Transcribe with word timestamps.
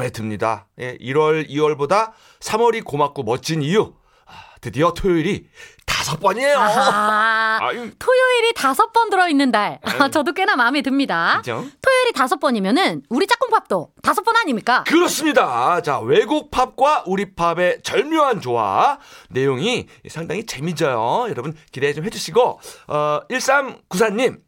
마음에 0.00 0.10
듭니다. 0.10 0.66
예, 0.80 0.96
1월, 0.96 1.48
2월보다 1.48 2.12
3월이 2.40 2.82
고맙고 2.84 3.22
멋진 3.22 3.62
이유. 3.62 3.92
아, 4.26 4.32
드디어 4.62 4.92
토요일이 4.94 5.46
다섯 5.84 6.18
번이에요. 6.18 6.56
아. 6.58 7.58
토요일이 7.98 8.54
다섯 8.54 8.92
번 8.92 9.10
들어있는 9.10 9.52
달. 9.52 9.78
아, 9.82 9.90
아유. 10.04 10.10
저도 10.10 10.32
꽤나 10.32 10.56
마음에 10.56 10.80
듭니다. 10.80 11.36
그죠? 11.38 11.66
토요일이 11.82 12.12
다섯 12.14 12.40
번이면은 12.40 13.02
우리 13.10 13.26
짝꿍밥도 13.26 13.92
다섯 14.02 14.22
번 14.22 14.36
아닙니까? 14.36 14.84
그렇습니다. 14.86 15.82
자, 15.82 15.98
외국 16.00 16.50
팝과 16.50 17.04
우리 17.06 17.34
팝의 17.34 17.82
절묘한 17.82 18.40
조화. 18.40 18.98
내용이 19.28 19.86
상당히 20.08 20.46
재미져요. 20.46 21.26
여러분 21.28 21.54
기대 21.72 21.92
좀 21.92 22.06
해주시고, 22.06 22.60
어, 22.88 23.20
1394님. 23.30 24.38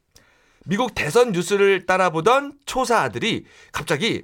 미국 0.64 0.94
대선 0.94 1.32
뉴스를 1.32 1.86
따라보던 1.86 2.52
초사 2.66 3.00
아들이 3.00 3.44
갑자기 3.72 4.22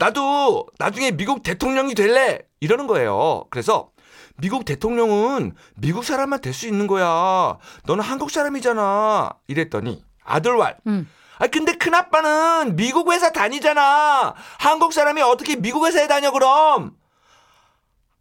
나도 0.00 0.66
나중에 0.78 1.10
미국 1.10 1.42
대통령이 1.42 1.94
될래! 1.94 2.38
이러는 2.60 2.86
거예요. 2.86 3.44
그래서 3.50 3.90
미국 4.38 4.64
대통령은 4.64 5.54
미국 5.76 6.04
사람만 6.04 6.40
될 6.40 6.54
수 6.54 6.66
있는 6.66 6.86
거야. 6.86 7.58
너는 7.84 8.02
한국 8.02 8.30
사람이잖아. 8.30 9.30
이랬더니 9.46 10.02
아들왈. 10.24 10.78
음. 10.86 11.06
아 11.38 11.46
근데 11.48 11.74
큰 11.76 11.94
아빠는 11.94 12.76
미국 12.76 13.12
회사 13.12 13.30
다니잖아. 13.30 14.34
한국 14.58 14.94
사람이 14.94 15.20
어떻게 15.20 15.56
미국 15.56 15.84
회사에 15.86 16.06
다녀 16.08 16.32
그럼? 16.32 16.92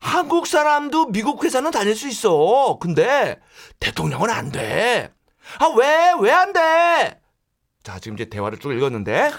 한국 0.02 0.48
사람도 0.48 1.08
미국 1.08 1.44
회사는 1.46 1.72
다닐 1.72 1.96
수 1.96 2.10
있어. 2.10 2.78
근데 2.82 3.40
대통령은 3.80 4.30
안 4.30 4.52
돼. 4.52 5.14
아 5.60 5.68
왜? 5.78 6.14
왜 6.20 6.32
안 6.32 6.52
돼? 6.52 7.22
자 7.84 8.00
지금 8.00 8.16
이제 8.18 8.26
대화를 8.26 8.60
쭉 8.60 8.74
읽었는데 8.74 9.32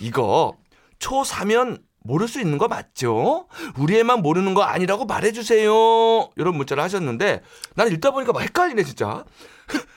이거 0.00 0.56
초4면 1.02 1.82
모를 2.04 2.26
수 2.28 2.40
있는 2.40 2.58
거 2.58 2.66
맞죠? 2.68 3.46
우리 3.78 3.96
애만 3.98 4.22
모르는 4.22 4.54
거 4.54 4.62
아니라고 4.62 5.04
말해주세요. 5.04 6.30
이런 6.36 6.56
문자를 6.56 6.82
하셨는데 6.82 7.42
나는 7.74 7.92
읽다 7.92 8.10
보니까 8.10 8.32
막 8.32 8.40
헷갈리네 8.42 8.82
진짜. 8.84 9.24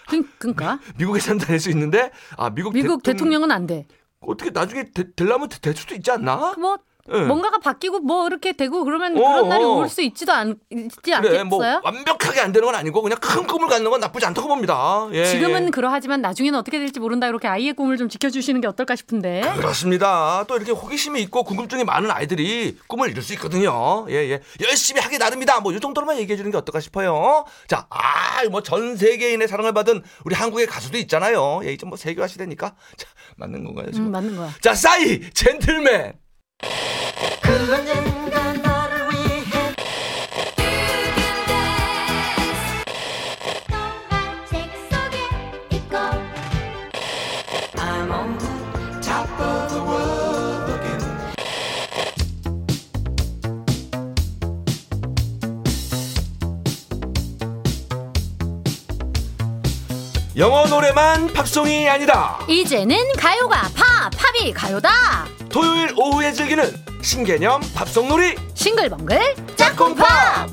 그, 0.08 0.22
그니까. 0.38 0.80
미국에선 0.98 1.38
다닐 1.40 1.60
수 1.60 1.70
있는데 1.72 2.12
아 2.38 2.50
미국, 2.50 2.74
미국 2.74 3.02
대통령- 3.02 3.02
대통령 3.02 3.44
은 3.44 3.52
안 3.52 3.66
돼. 3.68 3.88
어떻게 4.20 4.50
나중에 4.52 4.92
되, 4.92 5.04
되려면 5.16 5.50
되- 5.50 5.60
될 5.60 5.76
수도 5.76 5.94
있지 5.96 6.10
않나? 6.12 6.54
뭐, 6.58 6.78
예. 7.14 7.22
뭔가가 7.22 7.60
바뀌고 7.60 8.00
뭐 8.00 8.26
이렇게 8.28 8.54
되고 8.54 8.84
그러면 8.84 9.16
어, 9.18 9.22
그런 9.22 9.50
날이 9.50 9.64
어. 9.64 9.70
올수 9.76 10.02
있지도 10.02 10.32
않, 10.34 10.56
있지 10.72 10.98
그래 11.04 11.40
않겠어요? 11.40 11.46
뭐 11.46 11.60
완벽하게 11.84 12.40
안 12.40 12.52
되는 12.52 12.66
건 12.66 12.74
아니고 12.74 13.02
그냥 13.04 13.20
큰 13.20 13.46
꿈을 13.46 13.68
갖는 13.68 13.92
건 13.92 14.00
나쁘지 14.00 14.26
않다고 14.26 14.48
봅니다. 14.48 15.08
예, 15.12 15.26
지금은 15.26 15.68
예. 15.68 15.70
그러하지만 15.70 16.22
나중에는 16.22 16.58
어떻게 16.58 16.80
될지 16.80 17.00
모른다. 17.00 17.28
이렇게 17.28 17.48
아이의 17.48 17.74
꿈을 17.74 17.98
좀 17.98 18.10
지켜주시는 18.10 18.62
게 18.62 18.68
어떨까 18.68 18.96
싶은데. 18.96 19.42
그렇습니다. 19.56 20.44
또 20.48 20.56
이렇게 20.56 20.72
호기심이 20.72 21.22
있고 21.24 21.44
궁금증이 21.44 21.84
많은 21.84 22.10
아이들이 22.10 22.78
꿈을 22.88 23.12
이룰 23.12 23.22
수 23.22 23.34
있거든요. 23.34 24.06
예, 24.10 24.16
예. 24.16 24.42
열심히 24.68 25.00
하기 25.02 25.18
나름이다. 25.18 25.60
뭐, 25.60 25.74
이 25.74 25.80
정도로만 25.80 26.18
얘기해 26.18 26.38
주는 26.38 26.50
게 26.50 26.58
어떨까 26.58 26.80
싶어요. 26.80 27.46
자, 27.68 27.86
아, 27.90 28.44
뭐, 28.50 28.62
전 28.64 28.98
세계인의 28.98 29.48
사랑을 29.48 29.74
받은 29.74 30.02
우리 30.26 30.36
한국의 30.36 30.66
가수도 30.68 30.98
있잖아요. 30.98 31.62
예, 31.66 31.74
이제 31.74 31.86
뭐, 31.86 31.98
세계화 31.98 32.28
시대니까. 32.28 32.76
자, 32.98 33.08
맞는 33.38 33.64
건가요, 33.64 33.92
지금? 33.92 34.08
음, 34.08 34.12
맞는 34.12 34.36
거야. 34.36 34.50
자, 34.62 34.74
싸이! 34.74 35.22
젠틀맨! 35.34 36.25
책 44.50 44.70
속에 44.90 45.78
있고 45.78 45.98
영어 60.38 60.66
노래만 60.66 61.34
팝송이 61.34 61.88
아니다. 61.90 62.40
이제는 62.48 62.98
가요가 63.18 63.70
팝, 63.74 64.12
팝이 64.12 64.52
가요다. 64.54 65.35
토요일 65.56 65.94
오후에 65.96 66.34
즐기는 66.34 66.66
신개념 67.02 67.62
팝송 67.74 68.10
놀이 68.10 68.36
싱글벙글 68.56 69.18
짝꿍팝! 69.56 70.50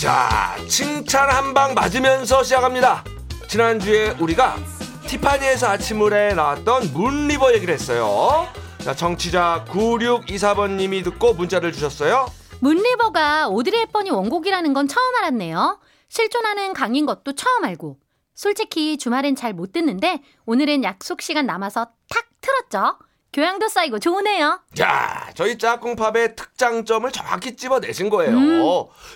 자, 0.00 0.56
칭찬 0.68 1.28
한 1.30 1.52
방 1.52 1.74
맞으면서 1.74 2.44
시작합니다. 2.44 3.02
지난주에 3.48 4.16
우리가 4.20 4.56
티파니에서 5.08 5.66
아침을 5.68 6.12
해 6.12 6.34
나왔던 6.34 6.92
문리버 6.94 7.52
얘기를 7.54 7.74
했어요. 7.74 8.46
자, 8.78 8.94
정치자 8.94 9.64
9624번님이 9.68 11.02
듣고 11.02 11.34
문자를 11.34 11.72
주셨어요. 11.72 12.26
문리버가 12.60 13.48
오드리 13.48 13.76
헵번이 13.80 14.10
원곡이라는 14.10 14.72
건 14.74 14.86
처음 14.86 15.16
알았네요. 15.16 15.80
실존하는 16.08 16.72
강인 16.72 17.04
것도 17.04 17.32
처음 17.34 17.64
알고. 17.64 17.96
솔직히 18.34 18.96
주말엔 18.98 19.36
잘 19.36 19.52
못 19.52 19.72
듣는데 19.72 20.22
오늘은 20.46 20.84
약속 20.84 21.20
시간 21.22 21.46
남아서 21.46 21.86
탁 22.08 22.24
틀었죠. 22.40 22.98
교양도 23.32 23.68
쌓이고 23.68 23.98
좋으네요. 23.98 24.60
자, 24.74 25.30
저희 25.34 25.56
짝꿍팝의 25.56 26.36
특장점을 26.36 27.10
정확히 27.12 27.56
집어내신 27.56 28.10
거예요. 28.10 28.36
음. 28.36 28.62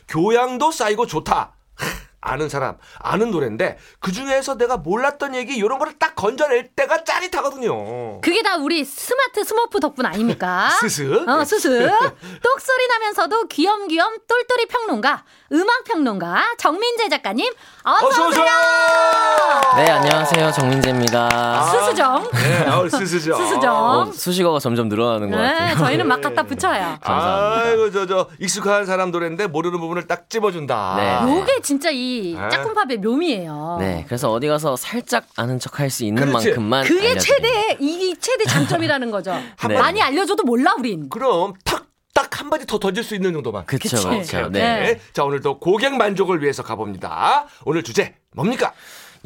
교양도 0.09 0.71
쌓이고 0.73 1.07
좋다. 1.07 1.55
하, 1.75 1.87
아는 2.23 2.49
사람, 2.49 2.77
아는 2.99 3.31
노래인데 3.31 3.79
그 4.01 4.11
중에서 4.13 4.57
내가 4.57 4.79
몰랐던 4.79 5.35
얘기 5.35 5.55
이런 5.57 5.79
거를 5.79 5.99
딱 5.99 6.17
건져낼 6.17 6.69
때가 6.75 7.05
짜릿하거든요. 7.05 8.21
그게 8.23 8.43
다 8.43 8.57
우리 8.57 8.85
스마트 8.85 9.45
스머프 9.45 9.79
덕분 9.81 10.07
아닙니까? 10.07 10.71
스스. 10.81 11.25
어, 11.29 11.45
스스. 11.45 11.69
똑소리 12.43 12.89
나면서도 12.89 13.49
귀염귀염 13.49 14.17
똘똘이 14.27 14.67
평론가, 14.67 15.25
음악 15.53 15.85
평론가 15.85 16.57
정민재 16.59 17.11
작가님 17.11 17.53
어서, 17.89 18.07
어서 18.09 18.29
오세요. 18.29 18.45
네, 19.77 19.89
안녕하세요. 19.91 20.51
정민재입니다. 20.51 21.63
수수정. 21.67 22.29
네, 22.33 22.67
어, 22.69 22.89
스스죠. 22.89 23.37
스스정. 23.37 23.77
어, 23.77 24.11
수식어가 24.13 24.59
점점 24.59 24.89
늘어나는 24.89 25.31
것 25.31 25.37
네, 25.37 25.47
같아요. 25.53 25.77
저희는 25.77 26.09
막 26.09 26.21
갖다 26.21 26.43
붙여요. 26.43 26.97
감사합니다. 27.01 27.63
아이고 27.71 27.91
저 27.93 28.07
저 28.07 28.29
익숙한 28.41 28.87
사람 28.87 29.11
노래인데 29.13 29.47
모르는 29.49 29.79
부분을 29.79 30.09
딱 30.09 30.29
집어준다. 30.29 30.95
네. 30.97 31.33
요게 31.39 31.61
진짜 31.63 31.91
이 31.93 32.37
네. 32.37 32.49
짝꿍팝의 32.49 32.99
묘미예요. 32.99 33.77
네, 33.79 34.05
그래서 34.09 34.33
어디 34.33 34.49
가서 34.49 34.75
살짝 34.77 35.25
아는 35.37 35.61
척 35.61 35.79
할 35.79 35.89
수 35.91 36.03
있는 36.05 36.25
그렇지. 36.27 36.49
만큼만 36.49 36.85
그게. 36.85 37.17
최대 37.19 37.77
이 37.79 38.17
최대 38.21 38.45
장점이라는 38.47 39.11
거죠. 39.13 39.33
네. 39.69 39.79
많이 39.79 40.03
알려줘도 40.03 40.43
몰라 40.43 40.75
우린. 40.79 41.09
그럼 41.09 41.53
탁 41.65 41.86
딱 42.17 42.41
한 42.41 42.49
마디 42.49 42.67
더 42.67 42.79
던질 42.79 43.05
수 43.05 43.15
있는 43.15 43.33
정도만. 43.35 43.67
그쵸. 43.67 44.49
네. 44.51 44.81
네. 44.95 45.01
자 45.13 45.25
오늘도 45.25 45.59
고객 45.61 45.95
만족을 45.97 46.43
위해서 46.43 46.63
가봅니다. 46.63 47.47
오늘 47.65 47.83
주제 47.83 48.15
뭡니까? 48.35 48.73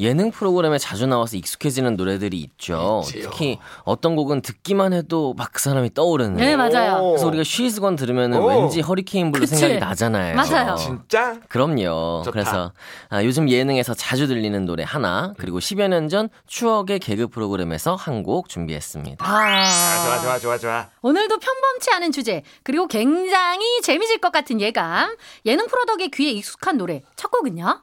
예능 0.01 0.31
프로그램에 0.31 0.79
자주 0.79 1.07
나와서 1.07 1.37
익숙해지는 1.37 1.97
노래들이 1.97 2.39
있죠. 2.39 3.03
있지요. 3.05 3.31
특히 3.31 3.59
어떤 3.85 4.17
곡은 4.17 4.43
듣기만 4.43 4.93
해도 4.93 5.35
막 5.37 5.51
그 5.53 5.61
사람이 5.61 5.95
떠오르는. 5.95 6.37
네 6.37 6.57
맞아요. 6.57 6.99
오. 7.03 7.09
그래서 7.11 7.27
우리가 7.27 7.45
She's 7.45 7.74
Gone 7.74 7.97
들으면 7.97 8.33
오. 8.35 8.47
왠지 8.47 8.81
허리케인 8.81 9.31
블루 9.33 9.41
그치. 9.43 9.57
생각이 9.57 9.81
나잖아요. 9.81 10.35
맞아요. 10.37 10.77
진짜? 10.77 11.39
그럼요. 11.49 12.23
좋다. 12.25 12.31
그래서 12.31 12.73
아, 13.09 13.23
요즘 13.25 13.49
예능에서 13.51 13.95
자주 13.95 14.27
들리는 14.27 14.65
노래 14.65 14.85
하나, 14.87 15.35
그리고 15.39 15.59
10여 15.59 15.89
년 15.89 16.09
전 16.09 16.29
추억의 16.47 16.99
개그 17.01 17.29
프로그램에서 17.29 17.95
한 17.97 18.23
곡 18.23 18.49
준비했습니다. 18.49 19.25
아, 19.25 19.31
아, 19.31 20.03
좋아 20.05 20.19
좋아 20.21 20.39
좋아 20.39 20.59
좋아. 20.59 20.89
오늘도 21.03 21.39
평범치 21.39 21.91
않은 21.93 22.13
주제 22.13 22.43
그리고 22.63 22.87
굉장히 22.87 23.81
재미질 23.83 24.19
것 24.19 24.31
같은 24.33 24.61
예감 24.61 25.17
예능 25.47 25.67
프로 25.69 25.85
덕에 25.85 26.09
귀에 26.09 26.31
익숙한 26.31 26.77
노래 26.79 27.03
첫 27.17 27.31
곡은요. 27.31 27.65
아하 27.65 27.83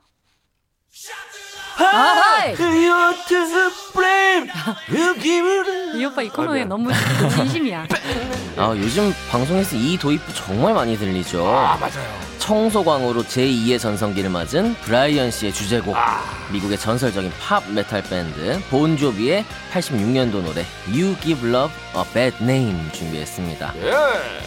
이. 1.77 2.55
You're 2.57 3.13
the 3.27 3.69
flame. 3.91 4.49
You 4.89 5.13
give 5.19 5.47
it. 5.47 5.97
이 5.97 6.05
오빠 6.05 6.21
이 6.21 6.29
코너에 6.29 6.61
아, 6.61 6.65
미안. 6.65 6.69
너무 6.69 6.89
진심이야. 7.35 7.85
아, 8.57 8.73
요즘 8.75 9.13
방송에서 9.29 9.75
이 9.75 9.97
도입부 9.97 10.33
정말 10.33 10.73
많이 10.73 10.97
들리죠. 10.97 11.45
아 11.47 11.77
맞아요. 11.77 12.27
청소광으로 12.39 13.23
제2의 13.23 13.79
전성기를 13.79 14.29
맞은 14.29 14.73
브라이언 14.81 15.31
씨의 15.31 15.53
주제곡. 15.53 15.95
아. 15.95 16.23
미국의 16.51 16.77
전설적인 16.77 17.31
팝 17.41 17.69
메탈 17.71 18.03
밴드 18.03 18.59
본조비의 18.69 19.43
86년도 19.73 20.41
노래 20.43 20.65
You 20.87 21.15
Give 21.21 21.49
Love 21.49 21.75
a 21.95 22.03
Bad 22.13 22.37
Name 22.41 22.91
준비했습니다. 22.93 23.73
예. 23.83 23.91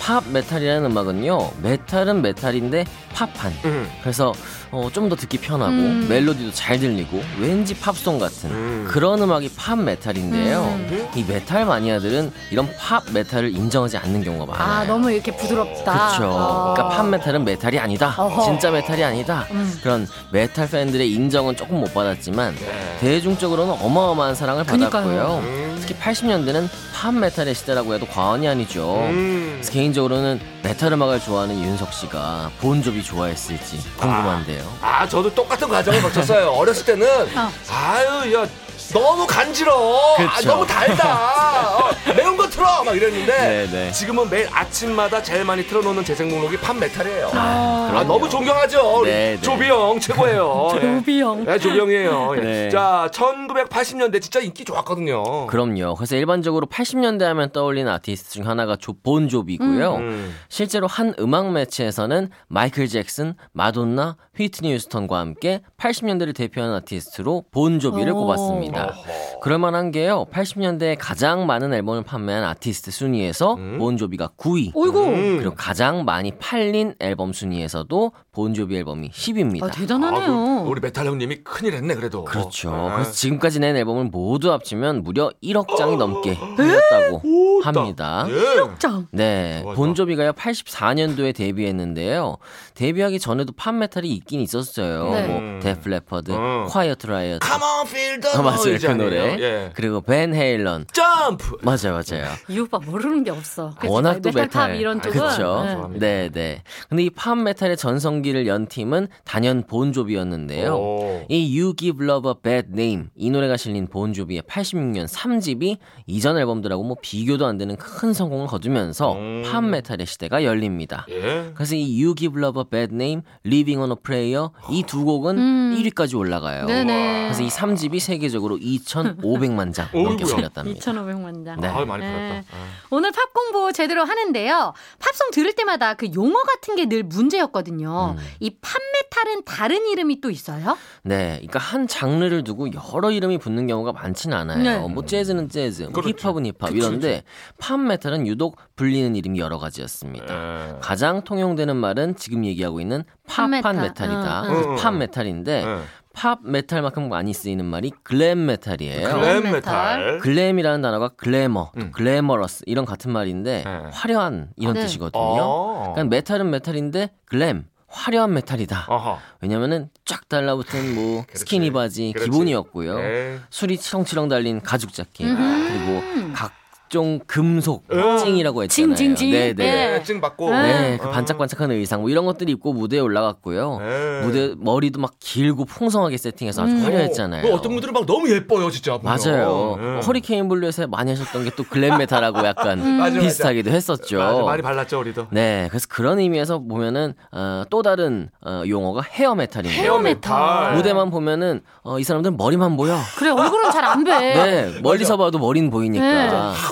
팝 0.00 0.24
메탈이라는 0.28 0.90
음악은요. 0.90 1.52
메탈은 1.62 2.22
메탈인데 2.22 2.86
팝한. 3.14 3.52
음. 3.66 3.90
그래서 4.00 4.32
어, 4.72 4.88
좀 4.93 5.08
더 5.11 5.17
듣기 5.17 5.38
편하고 5.38 5.72
음. 5.72 6.06
멜로디도 6.08 6.52
잘 6.52 6.78
들리고 6.78 7.20
왠지 7.40 7.75
팝송 7.75 8.20
같은 8.20 8.49
음. 8.50 8.87
그런 8.88 9.20
음악이 9.20 9.50
팝 9.56 9.76
메탈인데요. 9.76 10.62
음. 10.62 11.08
이 11.17 11.25
메탈 11.25 11.64
마니아들은 11.67 12.31
이런 12.52 12.69
팝 12.78 13.02
메탈을 13.12 13.50
인정하지 13.52 13.96
않는 13.96 14.22
경우가 14.22 14.46
많아요. 14.52 14.69
아, 14.81 14.84
너무 14.84 15.11
이렇게 15.11 15.34
부드럽다. 15.37 15.93
그렇죠. 16.17 16.31
어. 16.32 16.75
그러니까 16.75 16.96
팝 16.96 17.08
메탈은 17.08 17.44
메탈이 17.44 17.78
아니다. 17.81 18.14
어허. 18.17 18.44
진짜 18.44 18.70
메탈이 18.70 19.02
아니다. 19.02 19.46
음. 19.50 19.76
그런 19.82 20.06
메탈 20.31 20.69
팬들의 20.70 21.11
인정은 21.12 21.56
조금 21.56 21.81
못 21.81 21.93
받았지만 21.93 22.55
네. 22.55 22.96
대중적으로는 23.00 23.75
어마어마한 23.81 24.37
사랑을 24.37 24.64
그니까요. 24.64 24.90
받았고요. 24.90 25.38
음. 25.43 25.76
특히 25.81 25.94
80년대는 25.96 26.69
팝 26.94 27.12
메탈의 27.14 27.55
시대라고 27.56 27.94
해도 27.94 28.06
과언이 28.06 28.46
아니죠. 28.46 28.99
음. 29.08 29.50
그래서 29.55 29.73
개인적으로는 29.73 30.38
메탈 30.62 30.93
음악을 30.93 31.19
좋아하는 31.20 31.61
윤석 31.61 31.93
씨가 31.93 32.50
본조비 32.61 33.02
좋아했을지 33.02 33.78
궁금한데요. 33.96 34.59
아, 34.80 35.06
저도 35.08 35.32
똑같은 35.34 35.68
과정을 35.68 36.02
거쳤어요. 36.02 36.48
어렸을 36.50 36.84
때는 36.84 37.06
어. 37.36 37.52
아유, 37.70 38.34
야 38.34 38.46
너무 38.92 39.26
간지러워. 39.26 40.16
아, 40.19 40.37
그쵸. 40.37 40.48
너무 40.48 40.66
달다. 40.66 41.78
어, 41.78 41.90
매운 42.16 42.37
거 42.37 42.48
틀어. 42.48 42.82
막 42.84 42.96
이랬는데 42.96 43.66
네네. 43.70 43.92
지금은 43.92 44.28
매일 44.31 44.48
아침마다 44.52 45.22
제일 45.22 45.44
많이 45.44 45.64
틀어놓는 45.64 46.04
재생 46.04 46.28
목록이 46.28 46.56
팝 46.58 46.76
메탈이에요. 46.76 47.31
아, 47.34 47.88
그럼요. 47.90 48.08
너무 48.08 48.28
존경하죠. 48.28 49.02
네, 49.04 49.37
네. 49.37 49.40
조비 49.40 49.69
형 49.69 50.00
최고예요. 50.00 50.72
예. 50.76 50.81
조비 50.81 51.20
형. 51.20 51.44
네, 51.44 51.58
조비 51.58 51.78
형이에요. 51.78 52.32
예. 52.37 52.40
네. 52.40 52.69
자, 52.70 53.08
1980년대 53.12 54.20
진짜 54.20 54.40
인기 54.40 54.64
좋았거든요. 54.64 55.46
그럼요. 55.46 55.94
그래서 55.94 56.16
일반적으로 56.16 56.66
80년대 56.66 57.22
하면 57.22 57.50
떠올리는 57.52 57.90
아티스트 57.90 58.31
중 58.32 58.48
하나가 58.48 58.76
조, 58.76 58.94
본 59.02 59.28
조비고요. 59.28 59.94
음. 59.96 60.37
실제로 60.48 60.87
한 60.87 61.14
음악 61.20 61.52
매체에서는 61.52 62.31
마이클 62.48 62.88
잭슨, 62.88 63.34
마돈나, 63.52 64.16
휘트니 64.37 64.72
휴스턴과 64.75 65.19
함께 65.19 65.62
80년대를 65.78 66.34
대표하는 66.34 66.75
아티스트로 66.76 67.44
본 67.50 67.78
조비를 67.78 68.12
오. 68.12 68.16
꼽았습니다. 68.16 68.79
어허. 68.86 69.40
그럴 69.40 69.58
만한 69.58 69.90
게요. 69.90 70.26
80년대에 70.32 70.96
가장 70.98 71.46
많은 71.46 71.72
앨범을 71.72 72.02
판매한 72.02 72.44
아티스트 72.44 72.90
순위에서 72.90 73.54
음. 73.54 73.78
본조비가 73.78 74.32
9위. 74.36 74.72
어이구. 74.76 75.04
음. 75.06 75.38
그리고 75.38 75.54
가장 75.54 76.04
많이 76.04 76.32
팔린 76.32 76.94
앨범 77.00 77.32
순위에서도 77.32 78.12
본조비 78.32 78.76
앨범이 78.76 79.10
10위입니다. 79.10 79.64
아, 79.64 79.70
대단하네요. 79.70 80.22
아, 80.22 80.62
그 80.64 80.68
우리 80.70 80.80
메탈 80.80 81.06
형님이 81.06 81.36
큰일 81.44 81.74
했네 81.74 81.94
그래도. 81.94 82.24
그렇죠. 82.24 82.70
아. 82.72 82.94
그래서 82.94 83.12
지금까지 83.12 83.60
낸 83.60 83.76
앨범을 83.76 84.04
모두 84.04 84.52
합치면 84.52 85.02
무려 85.02 85.30
1억 85.42 85.76
장이 85.76 85.96
넘게 85.96 86.36
팔렸다고 86.56 87.22
오, 87.24 87.62
합니다. 87.62 88.26
예. 88.28 88.78
짱. 88.78 89.06
네, 89.12 89.60
좋아, 89.62 89.74
좋아. 89.74 89.74
본조비가요 89.74 90.32
84년도에 90.32 91.34
데뷔했는데요. 91.34 92.36
데뷔하기 92.74 93.18
전에도 93.18 93.52
팝 93.56 93.72
메탈이 93.74 94.08
있긴 94.10 94.40
있었어요. 94.40 95.10
네. 95.10 95.26
뭐 95.26 95.60
데프 95.60 95.85
레퍼드, 95.85 96.31
음. 96.32 96.66
콰이어트 96.68 97.06
라이어트, 97.06 97.46
Come 97.46 97.62
on, 97.62 97.86
feel 97.86 98.20
the 98.20 98.38
아, 98.38 98.42
맞 98.42 98.58
아요 98.70 98.76
noise 98.76 98.87
그 98.87 98.93
아니에요? 98.93 99.11
노래. 99.37 99.43
예. 99.43 99.70
그리고 99.75 100.00
밴 100.00 100.34
헤일런, 100.34 100.87
점프. 100.93 101.56
네. 101.62 101.64
맞아요, 101.64 102.00
맞아요. 102.02 102.26
이 102.49 102.58
오빠 102.58 102.78
모르는 102.78 103.25
게 103.25 103.31
없어. 103.31 103.70
그치? 103.78 103.87
워낙 103.93 104.20
또 104.22 104.28
메탈, 104.31 104.43
메탈, 104.43 104.69
팝 104.70 104.75
이런 104.76 104.99
아, 104.99 105.02
쪽은. 105.02 105.19
그렇죠. 105.20 105.88
네. 105.93 105.99
네, 105.99 106.31
네. 106.32 106.62
근데 106.88 107.02
이 107.05 107.11
팝 107.11 107.37
메탈의 107.38 107.76
전성기를 107.76 108.46
연 108.46 108.67
팀은 108.67 109.08
단연 109.25 109.62
본조비였는데요. 109.67 110.75
오. 110.75 111.25
이 111.28 111.58
You 111.61 111.75
Give 111.76 112.05
Love 112.05 112.28
a 112.31 112.34
Bad 112.43 112.69
Name 112.72 113.06
이 113.17 113.31
노래가 113.31 113.56
실린 113.56 113.87
본조비의 113.87 114.43
86년 114.43 115.06
3집이 115.06 115.76
이전 116.06 116.38
앨범들하고 116.38 116.82
뭐 116.82 116.96
비교도 117.00 117.46
안 117.46 117.58
되는 117.58 117.76
큰 117.76 118.12
성공을 118.12 118.46
거두면서 118.46 119.12
음. 119.14 119.43
팝 119.46 119.62
메탈의 119.64 120.06
시대가 120.06 120.44
열립니다. 120.44 121.06
예. 121.11 121.50
그래서 121.55 121.75
이 121.75 122.02
You 122.02 122.14
Give 122.14 122.40
Love 122.40 122.61
a 122.61 122.64
Bad 122.70 122.94
Name, 122.94 123.23
Livin' 123.44 123.81
on 123.81 123.90
a 123.90 123.96
Prayer 124.02 124.49
이 124.70 124.82
두 124.84 125.05
곡은 125.05 125.38
음. 125.38 125.76
1위까지 125.78 126.16
올라가요. 126.19 126.66
네네. 126.66 127.25
그래서 127.25 127.43
이 127.43 127.49
3집이 127.49 128.00
세계적으로 128.00 128.58
2,500만 128.60 129.72
장 129.72 129.88
넘게. 129.92 130.24
팔렸답니다. 130.24 130.78
2,500만 130.92 131.44
장. 131.44 131.60
네. 131.60 131.68
아, 131.68 131.84
많이 131.84 132.04
네. 132.04 132.12
팔았다. 132.12 132.56
아. 132.56 132.66
오늘 132.90 133.10
팝 133.12 133.32
공부 133.32 133.72
제대로 133.72 134.04
하는데요. 134.04 134.72
팝송 134.98 135.30
들을 135.32 135.52
때마다 135.54 135.94
그 135.94 136.08
용어 136.14 136.42
같은 136.42 136.76
게 136.76 136.86
늘 136.90 137.02
문제였거든요. 137.04 138.16
음. 138.18 138.24
이 138.40 138.50
팝메탈은 138.60 139.44
다른 139.44 139.86
이름이 139.86 140.20
또 140.20 140.30
있어요? 140.30 140.76
네, 141.02 141.34
그러니까 141.36 141.58
한 141.60 141.86
장르를 141.86 142.42
두고 142.42 142.68
여러 142.72 143.10
이름이 143.12 143.38
붙는 143.38 143.66
경우가 143.68 143.92
많지는 143.92 144.36
않아요. 144.36 144.58
네. 144.86 144.92
뭐 144.92 145.04
재즈는 145.04 145.48
재즈, 145.48 145.84
뭐 145.84 145.92
그렇죠. 146.02 146.16
힙합은 146.28 146.46
힙합 146.46 146.74
이런데 146.74 147.22
팝 147.58 147.78
메탈은 147.78 148.26
유독 148.26 148.56
불리는 148.76 149.14
이름이 149.14 149.38
여러 149.38 149.58
가지였습니다. 149.58 150.34
예. 150.74 150.74
가장 150.80 151.22
통용되는 151.22 151.76
말은 151.76 152.16
지금 152.16 152.44
얘기하고 152.44 152.80
있는 152.80 153.04
팝한 153.28 153.50
팝메탈. 153.62 153.74
메탈 153.82 154.08
이다. 154.10 154.42
응, 154.48 154.64
응. 154.70 154.76
팝 154.76 154.90
메탈인데 154.96 155.64
예. 155.64 155.82
팝 156.12 156.40
메탈만큼 156.42 157.08
많이 157.08 157.32
쓰이는 157.32 157.64
말이 157.64 157.92
glam 158.02 158.46
메탈이에요. 158.46 159.08
glam 159.08 159.52
메탈. 159.52 160.18
glam이라는 160.19 160.82
단어가 160.82 161.08
글래머, 161.08 161.70
음. 161.76 161.92
glamorous 161.92 162.64
이런 162.66 162.84
같은 162.84 163.12
말인데 163.12 163.62
네. 163.64 163.82
화려한 163.92 164.50
이런 164.56 164.74
네. 164.74 164.82
뜻이거든요. 164.82 165.22
어. 165.22 165.92
그러니까 165.94 166.04
메탈은 166.16 166.50
메탈인데 166.50 167.10
glam 167.26 167.64
화려한 167.86 168.32
메탈이다. 168.34 168.86
어허. 168.88 169.18
왜냐면은 169.40 169.88
쫙 170.04 170.28
달라붙은 170.28 170.94
뭐 170.94 171.22
그렇지. 171.26 171.38
스키니 171.40 171.70
바지 171.72 172.12
그렇지. 172.12 172.30
기본이었고요. 172.30 172.98
예. 173.00 173.38
술이 173.50 173.78
치렁치렁 173.78 174.28
달린 174.28 174.60
가죽 174.60 174.92
자켓 174.92 175.26
음. 175.26 175.66
그리고 175.68 176.32
각 176.34 176.52
종 176.90 177.20
금속 177.26 177.84
어. 177.90 178.16
찡이라고 178.19 178.64
했잖아요. 178.64 178.94
찡, 178.96 179.14
찡, 179.14 179.14
찡. 179.14 179.31
네, 179.31 179.54
네. 179.54 179.54
네. 179.54 179.94
예, 179.94 180.02
찡 180.02 180.20
박고. 180.20 180.50
네, 180.50 180.96
어. 181.00 181.04
그 181.04 181.10
반짝반짝한 181.10 181.70
의상 181.70 182.00
뭐 182.00 182.10
이런 182.10 182.26
것들이 182.26 182.50
입고 182.52 182.72
무대에 182.72 182.98
올라갔고요. 182.98 183.78
네. 183.78 184.20
무대 184.25 184.54
머리도 184.58 185.00
막 185.00 185.12
길고 185.20 185.64
풍성하게 185.66 186.16
세팅해서 186.16 186.64
아주 186.64 186.72
음. 186.72 186.82
화려했잖아요. 186.84 187.46
뭐 187.46 187.54
어떤 187.54 187.72
분들은 187.72 187.94
막 187.94 188.04
너무 188.06 188.28
예뻐요, 188.28 188.70
진짜. 188.72 188.98
보면. 188.98 189.16
맞아요. 189.25 189.78
예. 189.81 190.00
허리케인 190.04 190.48
블루에서 190.48 190.88
많이 190.88 191.10
하셨던 191.12 191.44
게 191.44 191.50
또 191.56 191.64
glam 191.64 191.98
메탈하고 191.98 192.44
약간 192.44 192.78
맞아, 192.98 193.14
맞아. 193.14 193.20
비슷하기도 193.20 193.70
했었죠. 193.70 194.19
맞아, 194.19 194.42
많이 194.42 194.62
발랐죠, 194.62 194.98
우리도. 195.00 195.26
네, 195.31 195.66
그래서 195.70 195.87
그런 195.88 196.19
의미에서 196.19 196.58
보면은 196.58 197.14
어, 197.32 197.62
또 197.70 197.82
다른 197.82 198.31
어, 198.44 198.62
용어가 198.66 199.02
헤어 199.02 199.35
메탈입니다. 199.37 199.80
헤어 199.82 199.99
메탈. 200.00 200.75
무대만 200.75 201.11
보면은 201.11 201.61
어, 201.82 201.99
이 202.00 202.04
사람들은 202.04 202.37
머리만 202.37 202.76
보여. 202.76 202.99
그래, 203.16 203.30
얼굴은 203.30 203.70
잘안 203.70 204.02
배. 204.04 204.11
네, 204.35 204.80
멀리서 204.82 205.16
봐도 205.16 205.38
머리는 205.38 205.70
보이니까. 205.70 206.04
네. 206.04 206.30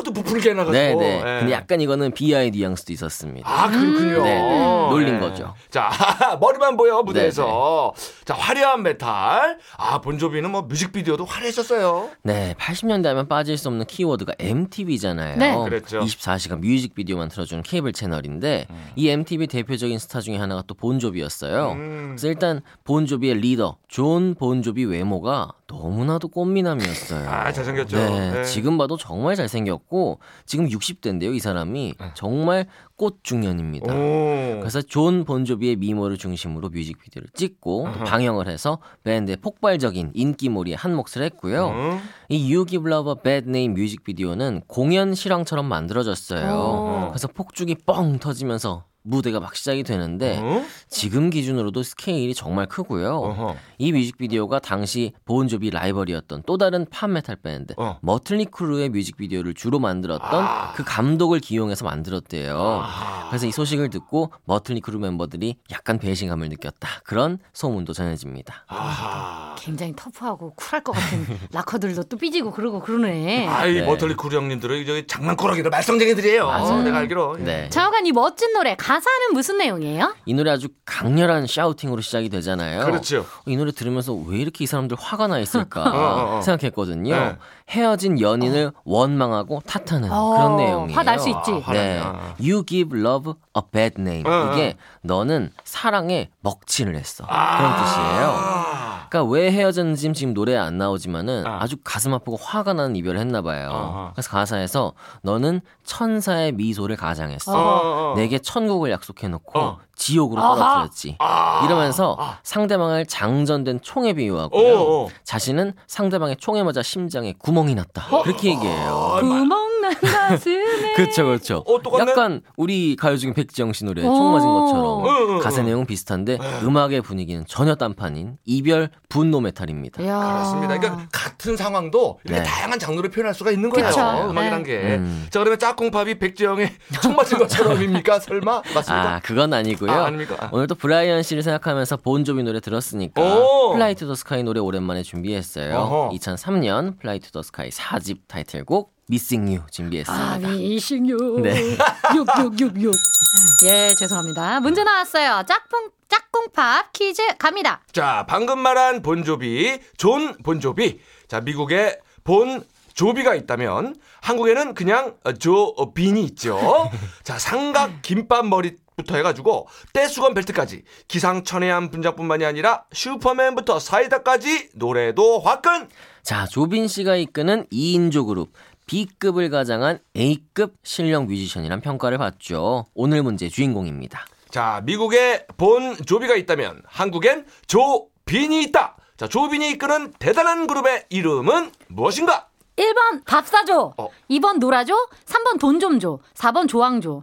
하도 0.09 0.13
부풀게 0.13 0.51
해놔가지고. 0.51 0.73
네, 0.73 0.95
네. 0.95 1.17
예. 1.19 1.39
근데 1.41 1.53
약간 1.53 1.81
이거는 1.81 2.13
비하의 2.13 2.51
뉘앙스도 2.51 2.93
있었습니다. 2.93 3.49
아, 3.49 3.69
그렇군요. 3.69 4.23
네, 4.25 4.41
네. 4.41 4.89
놀린 4.89 5.15
예. 5.15 5.19
거죠. 5.19 5.55
자, 5.71 5.91
머리만 6.41 6.77
보여, 6.77 7.03
무대에서. 7.03 7.93
자, 8.25 8.35
화려한 8.35 8.83
메탈. 8.83 9.59
아, 9.77 10.01
본조비는 10.01 10.51
뭐 10.51 10.63
뮤직비디오도 10.63 11.25
화려했었어요. 11.25 12.11
네, 12.23 12.55
80년대 12.59 13.05
하면 13.05 13.29
빠질 13.29 13.57
수 13.57 13.69
없는 13.69 13.87
키워드가 13.87 14.35
MTV잖아요. 14.39 15.37
네. 15.37 15.55
그랬죠. 15.57 16.01
24시간 16.01 16.59
뮤직비디오만 16.61 17.29
틀어주는 17.29 17.63
케이블 17.63 17.93
채널인데 17.93 18.67
이 18.97 19.09
MTV 19.09 19.47
대표적인 19.47 19.99
스타 19.99 20.21
중에 20.21 20.37
하나가 20.37 20.63
또 20.67 20.75
본조비였어요. 20.75 21.73
음. 21.73 22.07
그래서 22.11 22.29
일단 22.29 22.61
본조비의 22.85 23.35
리더 23.41 23.77
존 23.89 24.35
본조비 24.35 24.85
외모가 24.85 25.53
너무나도 25.71 26.29
꽃미남이었어요. 26.29 27.29
아, 27.29 27.53
잘생겼죠. 27.53 27.97
네, 27.97 28.31
네. 28.33 28.45
지금 28.45 28.79
봐도 28.79 28.97
정말 28.97 29.37
잘생겼고 29.37 30.19
지금 30.47 30.67
60대인데요, 30.67 31.35
이 31.35 31.41
사람이 31.41 31.95
정말 32.15 32.67
꽃 32.97 33.19
중년입니다. 33.23 33.93
오. 33.95 34.61
그래서 34.61 34.81
존 34.81 35.25
본조비의 35.25 35.77
미모를 35.77 36.17
중심으로 36.17 36.71
뮤직비디오를 36.71 37.29
찍고 37.35 37.89
또 37.93 38.05
방영을 38.05 38.49
해서 38.49 38.79
밴드의 39.05 39.37
폭발적인 39.37 40.13
인기몰이에 40.15 40.75
한 40.75 40.95
몫을 40.95 41.23
했고요. 41.23 41.69
음. 41.69 42.01
이 42.31 42.53
You 42.53 42.65
Give 42.67 42.91
Love 42.91 43.11
a 43.11 43.23
Bad 43.23 43.49
Name 43.49 43.81
뮤직비디오는 43.81 44.63
공연 44.67 45.15
실황처럼 45.15 45.67
만들어졌어요. 45.67 46.55
오. 46.55 47.09
그래서 47.11 47.29
폭죽이 47.29 47.77
뻥 47.85 48.19
터지면서 48.19 48.85
무대가 49.09 49.41
막 49.41 49.57
시작이 49.57 49.83
되는데 49.83 50.39
어? 50.39 50.63
지금 50.89 51.31
기준으로도 51.31 51.83
스케일이 51.83 52.35
정말 52.35 52.67
크고요. 52.67 53.17
어허. 53.17 53.57
이 53.79 53.93
뮤직비디오가 53.93 54.59
당시 54.59 55.13
본조비 55.25 55.71
라이벌이었던 55.71 56.43
또 56.47 56.59
다른 56.59 56.87
팝 56.91 57.09
메탈 57.09 57.37
밴드 57.37 57.75
어. 57.79 57.99
머틀리 58.03 58.45
크루의 58.47 58.91
뮤직비디오를 58.91 59.55
주로 59.55 59.79
만들었던 59.79 60.45
아. 60.45 60.73
그 60.75 60.85
감독을 60.85 61.41
기용해서 61.41 61.85
만들었대요. 61.85 62.83
아. 62.85 63.27
그래서 63.31 63.47
이 63.47 63.53
소식을 63.53 63.91
듣고 63.91 64.31
머틀리 64.45 64.81
크루 64.81 64.99
멤버들이 64.99 65.57
약간 65.73 65.99
배신감을 65.99 66.49
느꼈다. 66.51 67.01
그런 67.05 67.39
소문도 67.55 67.95
전해집니다. 67.95 68.65
아하. 68.67 69.55
굉장히 69.59 69.95
터프하고 69.97 70.55
쿨할 70.55 70.83
것 70.85 70.93
같은 70.93 71.27
락커들도 71.53 72.05
또 72.05 72.17
삐지고 72.17 72.53
그러고 72.53 72.81
그러네. 72.81 73.47
아이 73.49 73.75
네. 73.75 73.87
머틀리 73.87 74.15
크루 74.15 74.37
형님들은 74.37 74.87
저기 74.87 75.07
장난꾸러기들 75.07 75.71
말썽쟁이들이에요. 75.71 76.47
맞아요. 76.47 76.83
내가 76.83 76.99
알기로. 76.99 77.37
예. 77.41 77.45
네. 77.45 77.69
좌우간 77.71 78.07
이 78.07 78.13
멋진 78.13 78.53
노래 78.53 78.75
가사 78.77 78.98
가사는 78.99 79.33
무슨 79.33 79.59
내용이에요? 79.59 80.15
이 80.27 80.35
노래 80.35 80.51
아주 80.51 80.67
강렬한 80.85 81.47
샤우팅으로 81.47 82.01
시작이 82.03 82.29
되잖아요. 82.31 82.85
그렇죠. 82.85 83.25
이 83.47 83.57
노래 83.57 83.71
들으면서 83.71 84.13
왜 84.13 84.39
이렇게 84.39 84.65
이 84.65 84.67
사람들 84.67 84.97
화가 84.99 85.29
나 85.29 85.39
있을까 85.39 85.83
어, 85.87 86.35
어, 86.35 86.37
어. 86.39 86.41
생각했거든요. 86.43 87.15
네. 87.15 87.37
헤어진 87.71 88.21
연인을 88.21 88.73
원망하고 88.85 89.63
탓하는 89.67 90.11
어, 90.11 90.31
그런 90.31 90.57
내용이에요. 90.57 90.99
화 90.99 91.05
날 91.05 91.19
수 91.21 91.29
있지. 91.29 91.63
아, 91.65 91.73
네, 91.73 91.99
화나네. 91.99 92.19
you 92.41 92.65
give 92.67 92.99
love 92.99 93.33
a 93.57 93.63
bad 93.73 94.01
name. 94.01 94.29
어, 94.29 94.53
이게 94.53 94.77
너는 95.03 95.51
사랑에 95.65 96.31
먹칠을 96.41 96.97
했어. 96.97 97.25
아. 97.29 97.57
그런 97.57 97.77
뜻이에요. 97.85 98.98
그러니까 99.09 99.25
왜 99.33 99.51
헤어졌는지 99.51 100.13
지금 100.13 100.35
노래에 100.35 100.57
안 100.57 100.79
나오지만은 100.79 101.47
아. 101.47 101.59
아주 101.63 101.77
가슴 101.83 102.15
아프고 102.15 102.37
화가 102.37 102.73
나는 102.75 102.97
이별을 102.97 103.19
했나 103.19 103.43
봐요. 103.43 103.71
어허. 103.71 104.11
그래서 104.15 104.31
가사에서 104.31 104.93
너는 105.23 105.61
천사의 105.85 106.53
미소를 106.53 106.97
가장했어. 106.97 107.53
어, 107.53 108.13
어. 108.13 108.15
내게 108.17 108.39
천국을 108.39 108.91
약속해 108.91 109.29
놓고 109.29 109.59
어. 109.59 109.79
지옥으로 109.97 110.41
아하. 110.41 110.55
떨어뜨렸지. 110.57 111.17
아. 111.19 111.63
이러면서 111.65 112.17
아. 112.19 112.39
상대방을 112.43 113.07
장전된 113.07 113.81
총에 113.83 114.13
비유하고요. 114.13 114.79
오, 114.79 115.05
오. 115.05 115.11
자신은 115.25 115.73
상대방의 115.87 116.37
총에 116.37 116.63
맞아 116.63 116.83
심장에 116.83 117.35
구멍이 117.39 117.75
났다. 117.75 118.23
그렇게 118.23 118.51
얘기해요. 118.51 119.19
난 119.23 119.49
가슴에. 119.95 120.95
그렇죠, 120.95 121.25
그렇죠. 121.25 121.65
어, 121.67 121.81
똑같네? 121.83 122.11
약간 122.11 122.43
우리 122.57 122.97
가요 122.97 123.17
중에 123.17 123.33
백지영 123.33 123.73
씨 123.73 123.85
노래 123.85 124.03
오. 124.03 124.15
총 124.15 124.33
맞은 124.33 124.47
것처럼 124.49 125.05
응, 125.07 125.35
응, 125.37 125.39
가사 125.41 125.61
응. 125.61 125.67
내용 125.67 125.87
비슷한데 125.87 126.39
음악의 126.63 127.03
분위기는 127.03 127.45
전혀 127.47 127.75
딴판인 127.75 128.39
이별 128.45 128.91
분노 129.09 129.41
메탈입니다. 129.41 130.03
그렇습니다. 130.03 130.79
그러니까 130.79 131.09
같은 131.13 131.57
상황도 131.57 132.21
이렇게 132.25 132.41
네. 132.43 132.47
다양한 132.47 132.79
장르로 132.79 133.09
표현할 133.11 133.35
수가 133.35 133.51
있는 133.51 133.71
거예요. 133.71 133.89
그쵸. 133.89 134.01
음악이란 134.31 134.63
게. 134.65 134.97
음. 134.99 135.27
자 135.31 135.39
그러면 135.41 135.59
짝꿍팝이 135.59 136.19
백지영의 136.19 136.71
총 137.03 137.15
맞은 137.17 137.39
것처럼입니까? 137.39 138.19
설마 138.21 138.63
맞습니까? 138.75 139.15
아, 139.17 139.21
그건 139.21 139.53
아니고요. 139.53 139.91
아, 139.91 140.07
아닙니까? 140.07 140.37
아. 140.41 140.49
오늘 140.53 140.67
또 140.67 140.75
브라이언 140.75 141.23
씨를 141.23 141.43
생각하면서 141.43 141.99
본조비 141.99 142.43
노래 142.43 142.61
들었으니까 142.61 143.23
오. 143.23 143.73
플라이 143.75 143.95
투 143.95 144.09
더 144.09 144.15
스카이 144.15 144.43
노래 144.43 144.59
오랜만에 144.59 145.03
준비했어요. 145.03 145.77
어허. 145.77 146.11
2003년 146.17 146.99
플라이 146.99 147.19
투 147.21 147.31
더 147.31 147.43
스카이 147.43 147.69
4집 147.69 148.21
타이틀곡 148.27 148.91
Missing 149.11 149.57
You 149.57 149.67
준비했습니다. 149.71 150.25
아, 150.25 150.39
Missing 150.39 151.09
You. 151.09 151.41
네. 151.41 151.77
육육육육. 152.15 152.95
예, 153.67 153.95
죄송합니다. 153.95 154.61
문제 154.61 154.85
나왔어요. 154.85 155.43
짝꿍 155.47 155.91
짝꿍팝 156.09 156.93
퀴즈 156.93 157.23
갑니다. 157.39 157.81
자 157.93 158.25
방금 158.29 158.59
말한 158.59 159.03
본조비 159.03 159.81
존 159.97 160.37
본조비. 160.43 161.01
자 161.27 161.41
미국의 161.41 161.99
본 162.25 162.63
조비가 162.95 163.35
있다면 163.35 163.97
한국에는 164.21 164.75
그냥 164.75 165.15
어, 165.25 165.33
조빈이 165.33 166.23
있죠. 166.25 166.91
자 167.23 167.39
삼각 167.39 168.03
김밥 168.03 168.47
머리 168.47 168.77
부터 168.97 169.17
해가지고 169.17 169.69
떼수건 169.93 170.35
벨트까지 170.35 170.83
기상천외한 171.07 171.91
분장뿐만이 171.91 172.45
아니라 172.45 172.85
슈퍼맨부터 172.93 173.79
사이다까지 173.79 174.71
노래도 174.75 175.39
화끈. 175.39 175.89
자, 176.23 176.47
조빈 176.47 176.89
씨가 176.89 177.17
이끄는 177.17 177.65
2인조 177.73 178.27
그룹 178.27 178.53
B급을 178.89 179.51
가장한 179.51 180.01
A급 180.17 180.75
실력 180.83 181.27
뮤지션이란 181.27 181.81
평가를 181.83 182.19
받죠. 182.19 182.87
오늘 182.95 183.23
문제 183.23 183.49
주인공입니다. 183.49 184.25
자, 184.51 184.81
미국에 184.85 185.47
본 185.59 185.95
조비가 185.95 186.35
있다면 186.37 186.83
한국엔 186.87 187.45
조빈이 187.67 188.63
있다. 188.65 188.97
자, 189.19 189.29
조빈이 189.29 189.71
이끄는 189.73 190.15
대단한 190.19 190.67
그룹의 190.67 191.05
이름은 191.11 191.71
무엇인가? 191.89 192.49
1번 192.77 193.25
밥 193.27 193.47
사줘. 193.47 193.93
어. 193.99 194.09
2번 194.31 194.59
놀아줘. 194.59 194.95
3번 195.27 195.61
돈 195.61 195.79
좀 195.81 196.01
줘. 196.01 196.19
4번 196.35 196.67
조항 196.69 197.01
줘. 197.01 197.23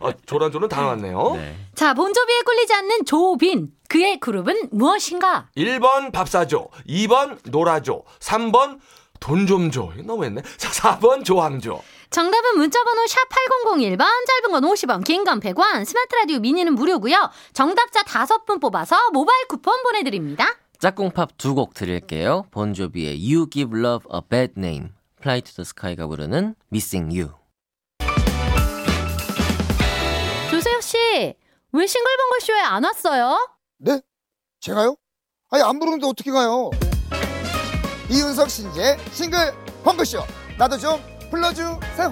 어, 0.00 0.10
조란조는 0.26 0.68
다 0.68 0.80
나왔네요. 0.82 1.32
네. 1.34 1.56
자, 1.74 1.92
본조비에 1.94 2.40
꿀리지 2.46 2.72
않는 2.72 3.04
조빈. 3.04 3.72
그의 3.88 4.20
그룹은 4.20 4.68
무엇인가? 4.70 5.48
1번 5.56 6.12
밥 6.12 6.28
사줘, 6.28 6.68
2번 6.88 7.38
놀아줘, 7.50 8.02
3번 8.20 8.78
돈 9.20 9.46
좀 9.46 9.70
줘. 9.70 9.90
너무했네. 10.04 10.42
자, 10.56 10.70
4번 10.98 11.24
조항줘. 11.24 11.80
정답은 12.10 12.56
문자번호 12.56 13.06
샵 13.06 13.18
8001번, 13.28 13.98
짧은 14.26 14.50
건 14.50 14.62
50원, 14.64 15.04
긴 15.04 15.24
건 15.24 15.38
100원, 15.40 15.84
스마트 15.84 16.14
라디오 16.16 16.40
미니는 16.40 16.74
무료고요. 16.74 17.30
정답자 17.52 18.02
5분 18.02 18.60
뽑아서 18.60 18.96
모바일 19.12 19.46
쿠폰 19.46 19.82
보내드립니다. 19.84 20.56
짝꿍팝 20.80 21.36
두 21.38 21.54
곡 21.54 21.74
드릴게요. 21.74 22.46
본조비의 22.50 23.18
You 23.32 23.48
Give 23.50 23.78
Love 23.78 24.06
a 24.12 24.20
Bad 24.28 24.54
Name, 24.56 24.88
Fly 25.20 25.42
to 25.42 25.52
the 25.54 25.62
Sky가 25.62 26.06
부르는 26.08 26.54
Missing 26.72 27.16
You. 27.20 27.34
조세혁 30.50 30.82
씨, 30.82 30.96
왜 31.72 31.86
싱글벙글 31.86 32.40
쇼에 32.40 32.60
안 32.60 32.82
왔어요? 32.84 33.36
네? 33.78 34.00
제가요? 34.60 34.96
아니 35.50 35.62
안 35.62 35.78
부르는데 35.78 36.06
어떻게 36.06 36.30
가요? 36.32 36.70
이윤석 38.10 38.50
신재 38.50 38.98
싱글 39.12 39.52
펑크쇼 39.84 40.18
나도 40.58 40.76
좀 40.76 41.00
불러주세요 41.30 42.10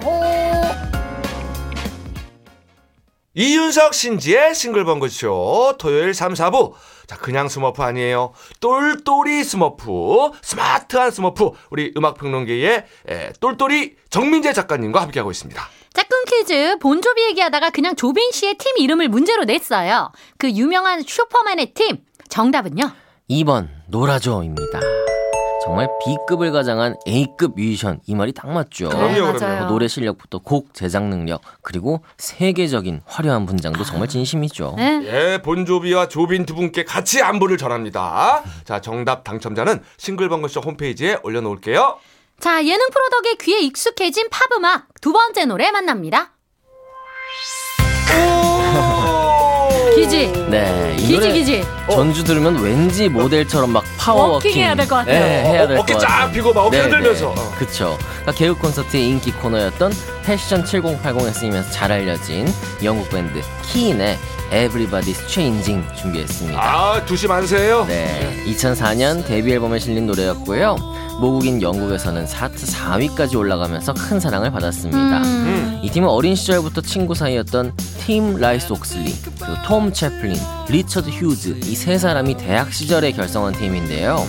이윤석 3.35 3.93
신지의 3.93 4.55
싱글벙글쇼 4.55 5.75
토요일 5.77 6.13
3, 6.13 6.33
4부. 6.33 6.73
자, 7.07 7.15
그냥 7.15 7.47
스머프 7.47 7.81
아니에요. 7.81 8.33
똘똘이 8.59 9.43
스머프, 9.43 10.31
스마트한 10.41 11.11
스머프. 11.11 11.51
우리 11.69 11.93
음악평론계의 11.95 12.85
에, 13.07 13.31
똘똘이 13.39 13.95
정민재 14.09 14.51
작가님과 14.51 15.01
함께하고 15.03 15.31
있습니다. 15.31 15.61
짝꿍 15.93 16.25
퀴즈 16.25 16.77
본조비 16.79 17.21
얘기하다가 17.29 17.69
그냥 17.69 17.95
조빈 17.95 18.31
씨의 18.31 18.55
팀 18.57 18.77
이름을 18.77 19.07
문제로 19.07 19.43
냈어요. 19.45 20.11
그 20.37 20.49
유명한 20.51 21.03
슈퍼맨의 21.07 21.73
팀 21.75 21.99
정답은요? 22.29 22.91
2번 23.29 23.69
노라조입니다. 23.87 24.79
정말 25.69 25.87
B급을 26.03 26.51
가장한 26.51 26.95
A급 27.07 27.53
뮤지션 27.55 27.99
이 28.07 28.15
말이 28.15 28.33
딱 28.33 28.49
맞죠. 28.49 28.89
그럼요, 28.89 29.07
네, 29.07 29.19
그럼요. 29.19 29.39
맞아요. 29.39 29.59
뭐 29.59 29.67
노래 29.67 29.87
실력부터 29.87 30.39
곡 30.39 30.73
제작 30.73 31.03
능력 31.03 31.41
그리고 31.61 32.01
세계적인 32.17 33.01
화려한 33.05 33.45
분장도 33.45 33.83
정말 33.83 34.07
진심이죠. 34.07 34.73
네. 34.77 35.01
예, 35.03 35.41
본조비와 35.43 36.07
조빈 36.07 36.47
두 36.47 36.55
분께 36.55 36.85
같이 36.85 37.21
안부를 37.21 37.59
전합니다. 37.59 38.41
자, 38.63 38.81
정답 38.81 39.23
당첨자는 39.23 39.83
싱글벙글쇼 39.97 40.61
홈페이지에 40.61 41.19
올려놓을게요. 41.21 41.99
자, 42.39 42.65
예능 42.65 42.87
프로 42.89 43.07
덕에 43.09 43.35
귀에 43.35 43.59
익숙해진 43.59 44.27
팝음악 44.31 44.87
두 45.01 45.13
번째 45.13 45.45
노래 45.45 45.69
만납니다. 45.69 46.31
기지. 49.99 50.31
네, 50.49 50.95
이 50.97 51.01
기지 51.01 51.13
노래 51.13 51.31
기지. 51.33 51.63
전주 51.91 52.23
들으면 52.23 52.57
왠지 52.61 53.09
모델처럼 53.09 53.71
막 53.71 53.83
파워워킹 53.97 54.49
워킹 54.51 54.61
해야 54.61 54.75
될것 54.75 54.99
같아요. 54.99 55.19
네, 55.19 55.43
해야 55.43 55.63
어, 55.63 55.67
될것 55.67 55.79
어깨 55.83 55.93
같아요. 55.93 56.09
쫙 56.27 56.31
펴고 56.31 56.53
막 56.53 56.61
어깨 56.67 56.79
흔들면서. 56.79 57.29
어. 57.29 57.51
그쵸. 57.57 57.97
그러니까 57.99 58.31
개그 58.31 58.55
콘서트의 58.55 59.07
인기 59.07 59.31
코너였던 59.31 59.91
패션 60.23 60.63
7080에 60.63 61.33
쓰이면서 61.33 61.71
잘 61.71 61.91
알려진 61.91 62.47
영국 62.83 63.09
밴드 63.09 63.41
킨의 63.63 64.17
Everybody's 64.51 65.27
Changing 65.27 65.85
준비했습니다. 65.95 66.59
아, 66.59 67.05
두시 67.05 67.27
만세요. 67.27 67.85
네, 67.87 68.43
2004년 68.47 69.25
데뷔 69.27 69.53
앨범에 69.53 69.79
실린 69.79 70.07
노래였고요. 70.07 70.75
모국인 71.19 71.61
영국에서는 71.61 72.25
차트 72.25 72.65
4위까지 72.65 73.35
올라가면서 73.37 73.93
큰 73.93 74.19
사랑을 74.19 74.51
받았습니다. 74.51 75.17
음. 75.23 75.79
이 75.83 75.89
팀은 75.89 76.07
어린 76.07 76.33
시절부터 76.33 76.81
친구 76.81 77.13
사이였던 77.13 77.73
팀 78.09 78.37
라이스 78.37 78.73
옥슬리, 78.73 79.13
그리고 79.39 79.61
톰 79.67 79.93
채플린, 79.93 80.35
리처드 80.67 81.11
휴즈 81.11 81.59
이 81.63 81.75
세 81.75 81.99
사람이 81.99 82.37
대학 82.37 82.73
시절에 82.73 83.11
결성한 83.11 83.53
팀인데요. 83.53 84.25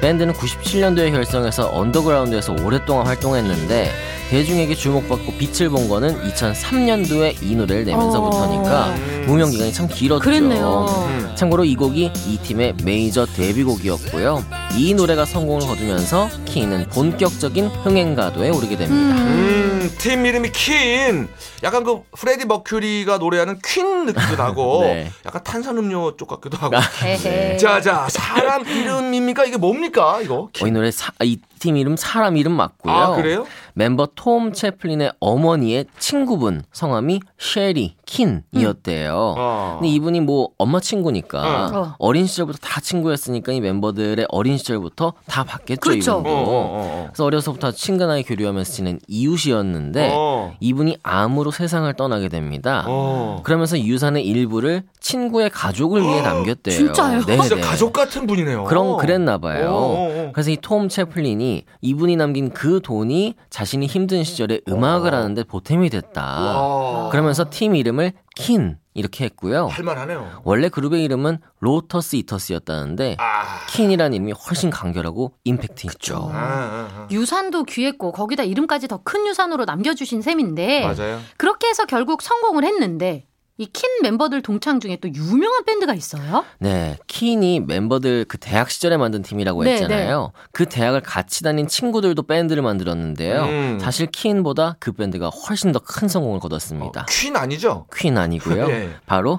밴드는 0.00 0.34
97년도에 0.34 1.12
결성해서 1.12 1.70
언더그라운드에서 1.72 2.56
오랫동안 2.64 3.06
활동했는데 3.06 3.92
대중에게 4.30 4.74
주목받고 4.74 5.34
빛을 5.38 5.68
본 5.70 5.88
거는 5.88 6.20
2003년도에 6.28 7.40
이 7.40 7.54
노래를 7.54 7.84
내면서부터니까 7.84 8.94
무명 9.30 9.48
기간이 9.50 9.72
참 9.72 9.86
길었죠. 9.86 10.24
그랬네요. 10.24 10.86
음. 11.06 11.32
참고로 11.36 11.64
이 11.64 11.76
곡이 11.76 12.10
이 12.26 12.38
팀의 12.38 12.74
메이저 12.82 13.26
데뷔곡이었고요. 13.26 14.44
이 14.76 14.92
노래가 14.92 15.24
성공을 15.24 15.68
거두면서 15.68 16.28
킨은 16.46 16.88
본격적인 16.88 17.66
흥행가도에 17.66 18.48
오르게 18.50 18.76
됩니다. 18.76 19.16
음, 19.16 19.88
팀 19.98 20.26
이름이 20.26 20.50
킨. 20.50 21.28
약간 21.62 21.84
그 21.84 22.02
프레디 22.18 22.44
머큐리가 22.44 23.18
노래하는 23.18 23.60
퀸 23.64 24.06
느낌도 24.06 24.34
나고 24.36 24.82
네. 24.82 25.12
약간 25.24 25.44
탄산음료 25.44 26.16
쪽 26.16 26.26
같기도 26.26 26.56
하고. 26.56 26.74
에헤. 27.04 27.56
자, 27.58 27.80
자, 27.80 28.08
사람 28.10 28.66
이름입니까? 28.66 29.44
이게 29.44 29.56
뭡니까? 29.58 30.20
이거? 30.22 30.48
어, 30.60 30.66
이 30.66 30.70
노래 30.72 30.90
사, 30.90 31.12
이 31.22 31.38
팀 31.60 31.76
이름 31.76 31.94
사람 31.96 32.36
이름 32.36 32.52
맞고요. 32.52 32.92
아, 32.92 33.14
그래요? 33.14 33.46
멤버 33.74 34.08
톰 34.14 34.52
채플린의 34.52 35.12
어머니의 35.20 35.84
친구분 35.98 36.62
성함이 36.72 37.20
쉐리 37.38 37.94
킨이었대요. 38.06 39.34
어. 39.38 39.76
근데 39.78 39.92
이분이 39.92 40.20
뭐 40.20 40.48
엄마 40.58 40.80
친구니까 40.80 41.70
어. 41.72 41.94
어린 41.98 42.26
시절부터 42.26 42.58
다 42.60 42.80
친구였으니까 42.80 43.52
이 43.52 43.60
멤버들의 43.60 44.26
어린 44.30 44.56
시절부터 44.56 45.12
다 45.26 45.44
봤겠죠 45.44 45.80
그렇죠. 45.80 46.10
이분도. 46.20 46.30
어, 46.30 46.32
어, 46.32 46.44
어. 46.48 47.04
그래서 47.10 47.24
어려서부터 47.26 47.72
친근하게 47.72 48.22
교류하면서 48.22 48.72
지낸 48.72 48.98
이웃이었는데 49.06 50.12
어. 50.14 50.54
이분이 50.60 50.96
암으로 51.02 51.50
세상을 51.50 51.92
떠나게 51.94 52.28
됩니다. 52.28 52.84
어. 52.88 53.40
그러면서 53.44 53.78
유산의 53.78 54.26
일부를 54.26 54.82
친구의 54.98 55.50
가족을 55.50 56.02
위해 56.02 56.22
남겼대요. 56.22 56.74
진짜요? 56.74 57.24
네네. 57.26 57.42
진짜 57.48 57.60
가족 57.68 57.92
같은 57.92 58.26
분이네요. 58.26 58.64
그런 58.64 58.96
그랬나 58.96 59.36
봐요. 59.38 59.68
어, 59.70 59.74
어, 59.74 60.26
어. 60.28 60.30
그래서 60.32 60.50
이 60.50 60.56
톰 60.60 60.88
채플린이 60.88 61.49
이분이 61.80 62.16
남긴 62.16 62.50
그 62.50 62.80
돈이 62.82 63.34
자신이 63.50 63.86
힘든 63.86 64.24
시절에 64.24 64.60
음악을 64.68 65.12
하는데 65.14 65.42
보탬이 65.44 65.90
됐다. 65.90 66.22
와. 66.22 67.08
그러면서 67.10 67.46
팀 67.50 67.74
이름을 67.74 68.12
킨 68.36 68.76
이렇게 68.94 69.24
했고요. 69.24 69.66
할만하네요. 69.66 70.42
원래 70.44 70.68
그룹의 70.68 71.04
이름은 71.04 71.38
로터스 71.60 72.16
이터스였다는데 72.16 73.16
아. 73.18 73.66
킨이라는 73.70 74.14
이름이 74.14 74.32
훨씬 74.32 74.70
간결하고 74.70 75.32
임팩트 75.44 75.86
있죠. 75.88 76.30
아, 76.32 76.36
아, 76.36 76.88
아. 76.92 77.08
유산도 77.10 77.64
귀했고 77.64 78.12
거기다 78.12 78.42
이름까지 78.42 78.88
더 78.88 79.00
큰 79.04 79.26
유산으로 79.26 79.64
남겨주신 79.64 80.22
셈인데 80.22 80.82
맞아요. 80.86 81.20
그렇게 81.36 81.68
해서 81.68 81.84
결국 81.86 82.20
성공을 82.22 82.64
했는데 82.64 83.24
이 83.60 83.66
킨 83.72 83.88
멤버들 84.02 84.40
동창 84.42 84.80
중에 84.80 84.96
또 85.02 85.08
유명한 85.12 85.64
밴드가 85.66 85.92
있어요. 85.94 86.44
네, 86.58 86.96
킨이 87.06 87.60
멤버들 87.60 88.24
그 88.26 88.38
대학 88.38 88.70
시절에 88.70 88.96
만든 88.96 89.20
팀이라고 89.22 89.64
네, 89.64 89.72
했잖아요. 89.74 90.32
그 90.52 90.64
대학을 90.66 91.02
같이 91.02 91.42
다닌 91.42 91.68
친구들도 91.68 92.22
밴드를 92.22 92.62
만들었는데요. 92.62 93.42
음. 93.44 93.78
사실 93.80 94.06
킨보다 94.06 94.76
그 94.80 94.92
밴드가 94.92 95.28
훨씬 95.28 95.72
더 95.72 95.80
큰 95.80 96.08
성공을 96.08 96.40
거뒀습니다. 96.40 97.04
퀸 97.08 97.36
아니죠? 97.36 97.86
퀸 97.94 98.16
아니고요. 98.16 98.66
네. 98.68 98.94
바로 99.06 99.38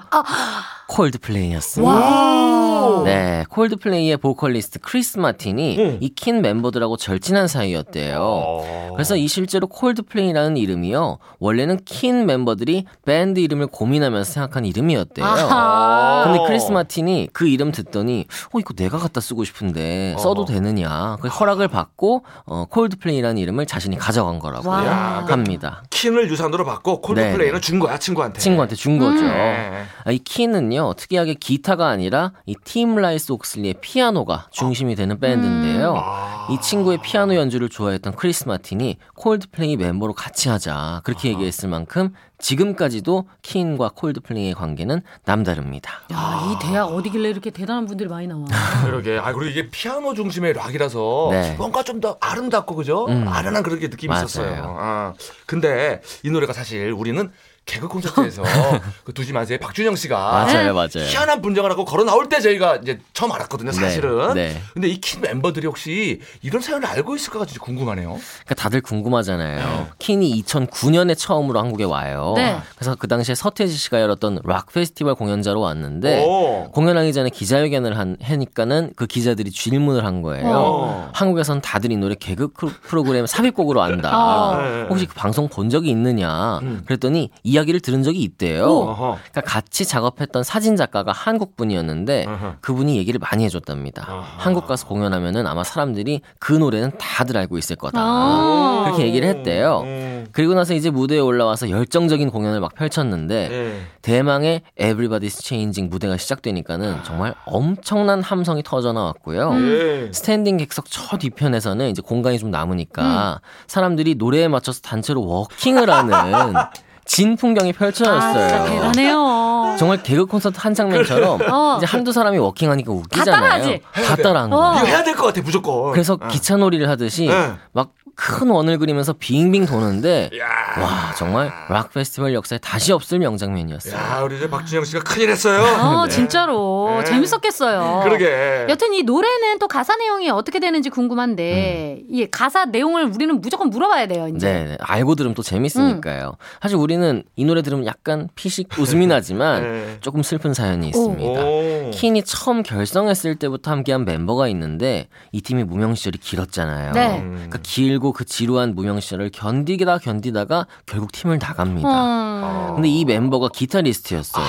콜드플레이였습니다. 0.88 1.92
와. 1.92 2.91
네, 3.04 3.44
콜드플레이의 3.48 4.16
보컬리스트 4.18 4.78
크리스 4.80 5.18
마틴이 5.18 5.78
음. 5.78 5.98
이 6.00 6.11
킨 6.11 6.42
멤버들하고 6.42 6.96
절친한 6.96 7.46
사이였대요. 7.48 8.18
어. 8.20 8.90
그래서 8.94 9.16
이 9.16 9.28
실제로 9.28 9.66
콜드플레이라는 9.66 10.56
이름이요. 10.56 11.18
원래는 11.38 11.80
킨 11.84 12.26
멤버들이 12.26 12.84
밴드 13.04 13.40
이름을 13.40 13.66
고민하면서 13.68 14.32
생각한 14.32 14.64
이름이었대요. 14.64 15.24
아하. 15.26 16.24
근데 16.24 16.40
크리스 16.46 16.70
마틴이 16.70 17.28
그 17.32 17.46
이름 17.48 17.72
듣더니 17.72 18.26
어 18.52 18.58
이거 18.58 18.74
내가 18.74 18.98
갖다 18.98 19.20
쓰고 19.20 19.44
싶은데 19.44 20.16
써도 20.18 20.42
어. 20.42 20.44
되느냐. 20.44 21.16
그 21.20 21.28
허락을 21.28 21.68
받고 21.68 22.24
어 22.46 22.64
콜드플레이라는 22.70 23.38
이름을 23.38 23.66
자신이 23.66 23.96
가져간 23.98 24.38
거라고 24.38 24.68
와. 24.68 25.24
합니다. 25.28 25.82
킨을 25.90 26.30
유산으로 26.30 26.64
받고 26.64 27.00
콜드플레이는 27.02 27.54
네. 27.54 27.60
준 27.60 27.78
거야 27.78 27.98
친구한테. 27.98 28.40
친구한테 28.40 28.74
준 28.76 28.98
거죠. 28.98 29.22
네. 29.22 29.84
아, 30.04 30.10
이 30.10 30.18
킨은요 30.18 30.94
특이하게 30.94 31.34
기타가 31.34 31.88
아니라 31.88 32.32
이 32.46 32.54
팀 32.64 32.91
라이스 33.00 33.32
옥슬리의 33.32 33.74
피아노가 33.80 34.48
중심이 34.50 34.94
되는 34.94 35.18
밴드인데요. 35.18 35.94
아. 35.96 36.48
이 36.50 36.60
친구의 36.60 36.98
피아노 37.02 37.34
연주를 37.36 37.68
좋아했던 37.68 38.14
크리스 38.16 38.48
마틴이 38.48 38.98
콜드플레이 39.14 39.76
멤버로 39.76 40.12
같이 40.12 40.48
하자 40.48 41.00
그렇게 41.04 41.28
얘기했을 41.30 41.68
만큼 41.68 42.12
지금까지도 42.38 43.28
킨과 43.42 43.90
콜드플레이의 43.94 44.54
관계는 44.54 45.02
남다릅니다. 45.24 45.92
야, 46.12 46.42
이 46.50 46.66
대학 46.66 46.86
어디길래 46.86 47.28
이렇게 47.30 47.50
대단한 47.50 47.86
분들이 47.86 48.08
많이 48.08 48.26
나와. 48.26 48.44
그러게. 48.84 49.16
아 49.18 49.32
그리고 49.32 49.44
이게 49.44 49.70
피아노 49.70 50.12
중심의 50.14 50.52
락이라서 50.54 51.28
네. 51.30 51.54
뭔가 51.56 51.82
좀 51.84 52.02
더 52.02 52.16
아름답고 52.20 52.74
그죠? 52.74 53.06
음. 53.06 53.28
아련한 53.28 53.62
그렇게 53.62 53.86
느낌이 53.86 54.08
맞아요. 54.08 54.24
있었어요. 54.24 54.76
아, 54.76 55.14
근데 55.46 56.02
이 56.24 56.30
노래가 56.30 56.52
사실 56.52 56.90
우리는 56.90 57.30
개그 57.64 57.86
콘서트에서 57.88 58.42
그 59.04 59.12
두지 59.14 59.32
마세요 59.32 59.56
박준영 59.60 59.94
씨가 59.96 60.18
맞아요, 60.18 60.74
맞아요. 60.74 60.88
희한한 61.06 61.40
분장을 61.42 61.70
하고 61.70 61.84
걸어 61.84 62.02
나올 62.04 62.28
때 62.28 62.40
저희가 62.40 62.76
이제 62.76 62.98
처음 63.12 63.30
알았거든요, 63.32 63.70
사실은. 63.72 64.34
네, 64.34 64.52
네. 64.54 64.62
근데 64.74 64.88
이 64.88 65.00
킨 65.00 65.20
멤버들이 65.20 65.66
혹시 65.66 66.20
이런 66.42 66.60
사연을 66.62 66.86
알고 66.86 67.16
있을까가 67.16 67.44
진짜 67.46 67.60
궁금하네요. 67.60 68.08
그러니까 68.10 68.54
다들 68.56 68.80
궁금하잖아요. 68.80 69.88
킨이 69.98 70.42
2009년에 70.42 71.16
처음으로 71.16 71.58
한국에 71.58 71.84
와요. 71.84 72.34
네. 72.36 72.56
그래서 72.76 72.94
그 72.94 73.08
당시에 73.08 73.34
서태지 73.34 73.74
씨가 73.74 74.00
열었던 74.00 74.40
락 74.44 74.72
페스티벌 74.72 75.14
공연자로 75.14 75.60
왔는데 75.60 76.24
오. 76.24 76.70
공연하기 76.72 77.12
전에 77.12 77.30
기자회견을 77.30 77.96
한, 77.98 78.16
하니까는 78.22 78.92
그 78.96 79.06
기자들이 79.06 79.50
질문을 79.50 80.04
한 80.04 80.22
거예요. 80.22 80.50
어. 80.52 81.10
한국에선 81.14 81.60
다들 81.60 81.92
이 81.92 81.96
노래 81.96 82.14
개그 82.14 82.48
프로그램 82.82 83.26
삽입곡으로 83.26 83.82
안다. 83.82 84.16
어. 84.16 84.62
네. 84.62 84.82
혹시 84.88 85.06
그 85.06 85.14
방송 85.14 85.48
본 85.48 85.68
적이 85.70 85.90
있느냐? 85.90 86.58
음. 86.62 86.82
그랬더니 86.86 87.30
이야기를 87.52 87.80
들은 87.80 88.02
적이 88.02 88.22
있대요. 88.22 88.64
어허. 88.66 89.18
그러니까 89.30 89.40
같이 89.42 89.84
작업했던 89.86 90.42
사진 90.42 90.76
작가가 90.76 91.12
한국 91.12 91.56
분이었는데 91.56 92.24
어허. 92.26 92.54
그분이 92.60 92.96
얘기를 92.96 93.20
많이 93.20 93.44
해줬답니다. 93.44 94.04
아하. 94.08 94.22
한국 94.38 94.66
가서 94.66 94.86
공연하면은 94.86 95.46
아마 95.46 95.62
사람들이 95.64 96.22
그 96.38 96.52
노래는 96.52 96.92
다들 96.98 97.36
알고 97.36 97.58
있을 97.58 97.76
거다. 97.76 98.00
아. 98.00 98.82
그렇게 98.84 99.06
얘기를 99.06 99.28
했대요. 99.28 99.82
음. 99.84 100.26
그리고 100.32 100.54
나서 100.54 100.72
이제 100.74 100.90
무대에 100.90 101.18
올라와서 101.18 101.68
열정적인 101.68 102.30
공연을 102.30 102.60
막 102.60 102.74
펼쳤는데 102.74 103.48
네. 103.48 103.80
대망의 104.00 104.62
Everybody's 104.78 105.42
Changing 105.42 105.90
무대가 105.90 106.16
시작되니까는 106.16 107.04
정말 107.04 107.34
엄청난 107.44 108.22
함성이 108.22 108.62
터져 108.62 108.92
나왔고요. 108.92 109.54
네. 109.54 110.10
스탠딩 110.12 110.56
객석 110.56 110.86
첫 110.88 111.18
뒤편에서는 111.18 111.90
이제 111.90 112.00
공간이 112.02 112.38
좀 112.38 112.50
남으니까 112.50 113.40
사람들이 113.66 114.14
노래에 114.14 114.48
맞춰서 114.48 114.80
단체로 114.80 115.24
워킹을 115.26 115.90
하는 115.90 116.54
진 117.04 117.36
풍경이 117.36 117.70
아, 117.70 117.78
펼쳐졌어요. 117.78 118.64
대단해요. 118.68 119.76
정말 119.78 120.02
개그 120.02 120.26
콘서트 120.26 120.58
한 120.60 120.72
장면처럼 120.74 121.40
어. 121.50 121.76
이제 121.78 121.86
한두 121.86 122.12
사람이 122.12 122.38
워킹하니까 122.38 122.92
웃기잖아요. 122.92 123.34
따라하지. 123.40 123.80
다 124.06 124.16
따라한 124.16 124.52
어. 124.52 124.56
거예요. 124.56 124.76
이거 124.78 124.86
해야 124.86 125.02
될 125.02 125.14
것 125.16 125.24
같아 125.26 125.40
무조건. 125.42 125.92
그래서 125.92 126.14
어. 126.14 126.28
기차놀이를 126.28 126.88
하듯이 126.88 127.26
네. 127.26 127.52
막 127.72 127.90
큰 128.30 128.50
원을 128.50 128.78
그리면서 128.78 129.12
빙빙 129.12 129.66
도는데 129.66 130.30
야. 130.38 130.80
와 130.80 131.12
정말 131.16 131.52
락 131.68 131.92
페스티벌 131.92 132.34
역사에 132.34 132.58
다시 132.58 132.92
없을 132.92 133.18
명장면이었어요. 133.18 133.94
야, 133.94 134.20
우리 134.22 134.36
이제 134.36 134.48
박준영 134.48 134.84
씨가 134.84 135.02
큰일 135.02 135.30
했어요. 135.30 135.60
어, 135.62 136.06
진짜로 136.06 136.98
네. 136.98 137.04
재밌었겠어요. 137.04 138.00
그러게. 138.04 138.66
여튼 138.68 138.94
이 138.94 139.02
노래는 139.02 139.58
또 139.58 139.66
가사 139.66 139.96
내용이 139.96 140.30
어떻게 140.30 140.60
되는지 140.60 140.88
궁금한데 140.90 142.02
이 142.08 142.26
가사 142.30 142.64
내용을 142.66 143.06
우리는 143.06 143.40
무조건 143.40 143.70
물어봐야 143.70 144.06
돼요. 144.06 144.28
이제. 144.28 144.46
네, 144.52 144.64
네. 144.64 144.76
알고 144.80 145.16
들으면 145.16 145.34
또 145.34 145.42
재밌으니까요. 145.42 146.36
사실 146.60 146.76
우리는 146.76 147.24
이 147.34 147.44
노래 147.44 147.62
들으면 147.62 147.86
약간 147.86 148.28
피식 148.36 148.68
웃음이 148.78 149.08
나지만 149.08 149.62
네. 149.62 149.96
조금 150.00 150.22
슬픈 150.22 150.54
사연이 150.54 150.88
있습니다. 150.88 151.40
오. 151.42 151.90
킨이 151.92 152.22
처음 152.22 152.62
결성했을 152.62 153.34
때부터 153.36 153.70
함께한 153.72 154.04
멤버가 154.04 154.46
있는데 154.48 155.08
이 155.32 155.40
팀이 155.40 155.64
무명 155.64 155.94
시절이 155.94 156.18
길었잖아요. 156.18 156.92
네. 156.92 157.20
그러니까 157.22 157.58
길고 157.62 158.11
그 158.12 158.24
지루한 158.24 158.74
무명 158.74 159.00
시절을 159.00 159.30
견디다 159.30 159.98
견디다가 159.98 160.66
결국 160.86 161.12
팀을 161.12 161.38
나갑니다. 161.38 161.88
어. 161.88 162.72
근데 162.74 162.88
이 162.88 163.04
멤버가 163.04 163.48
기타리스트였어요. 163.48 164.44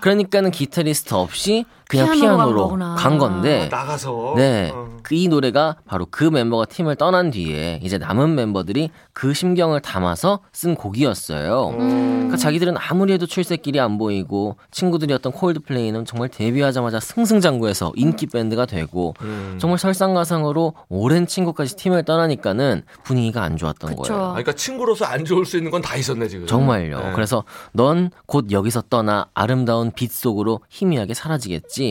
그러니까는 0.00 0.50
기타리스트 0.50 1.14
없이 1.14 1.64
그냥 1.92 2.12
피아노로 2.12 2.36
간 2.36 2.36
피아노로 2.38 2.62
거구나. 2.62 2.94
간 2.96 3.18
건데 3.18 3.68
나가서. 3.70 4.34
네. 4.36 4.70
어. 4.74 4.88
그이 5.02 5.28
노래가 5.28 5.76
바로 5.84 6.06
그 6.10 6.24
멤버가 6.24 6.64
팀을 6.64 6.96
떠난 6.96 7.30
뒤에 7.30 7.80
이제 7.82 7.98
남은 7.98 8.34
멤버들이 8.34 8.90
그 9.12 9.34
심경을 9.34 9.80
담아서 9.80 10.40
쓴 10.52 10.74
곡이었어요. 10.74 11.68
음. 11.78 12.08
그러니까 12.22 12.36
자기들은 12.36 12.76
아무리 12.78 13.12
해도 13.12 13.26
출세길이 13.26 13.78
안 13.80 13.98
보이고 13.98 14.56
친구들이었던 14.70 15.32
콜드플레이는 15.32 16.04
정말 16.06 16.28
데뷔하자마자 16.28 17.00
승승장구해서 17.00 17.92
인기 17.96 18.26
밴드가 18.26 18.64
되고 18.64 19.14
음. 19.22 19.58
정말 19.60 19.78
설상가상으로 19.78 20.74
오랜 20.88 21.26
친구까지 21.26 21.76
팀을 21.76 22.04
떠나니까는 22.04 22.82
분위기가 23.02 23.42
안 23.42 23.56
좋았던 23.56 23.90
그쵸. 23.96 24.02
거예요. 24.02 24.22
아, 24.24 24.28
그러니까 24.30 24.52
친구로서 24.52 25.04
안 25.04 25.24
좋을 25.24 25.44
수 25.44 25.56
있는 25.58 25.70
건 25.70 25.82
다 25.82 25.96
있었네 25.96 26.28
지금. 26.28 26.46
정말요. 26.46 26.98
네. 27.00 27.12
그래서 27.12 27.42
넌 27.72 28.10
곧 28.26 28.52
여기서 28.52 28.82
떠나 28.88 29.26
아름다운 29.34 29.90
빛 29.90 30.12
속으로 30.12 30.60
희미하게 30.70 31.12
사라지겠지. 31.14 31.81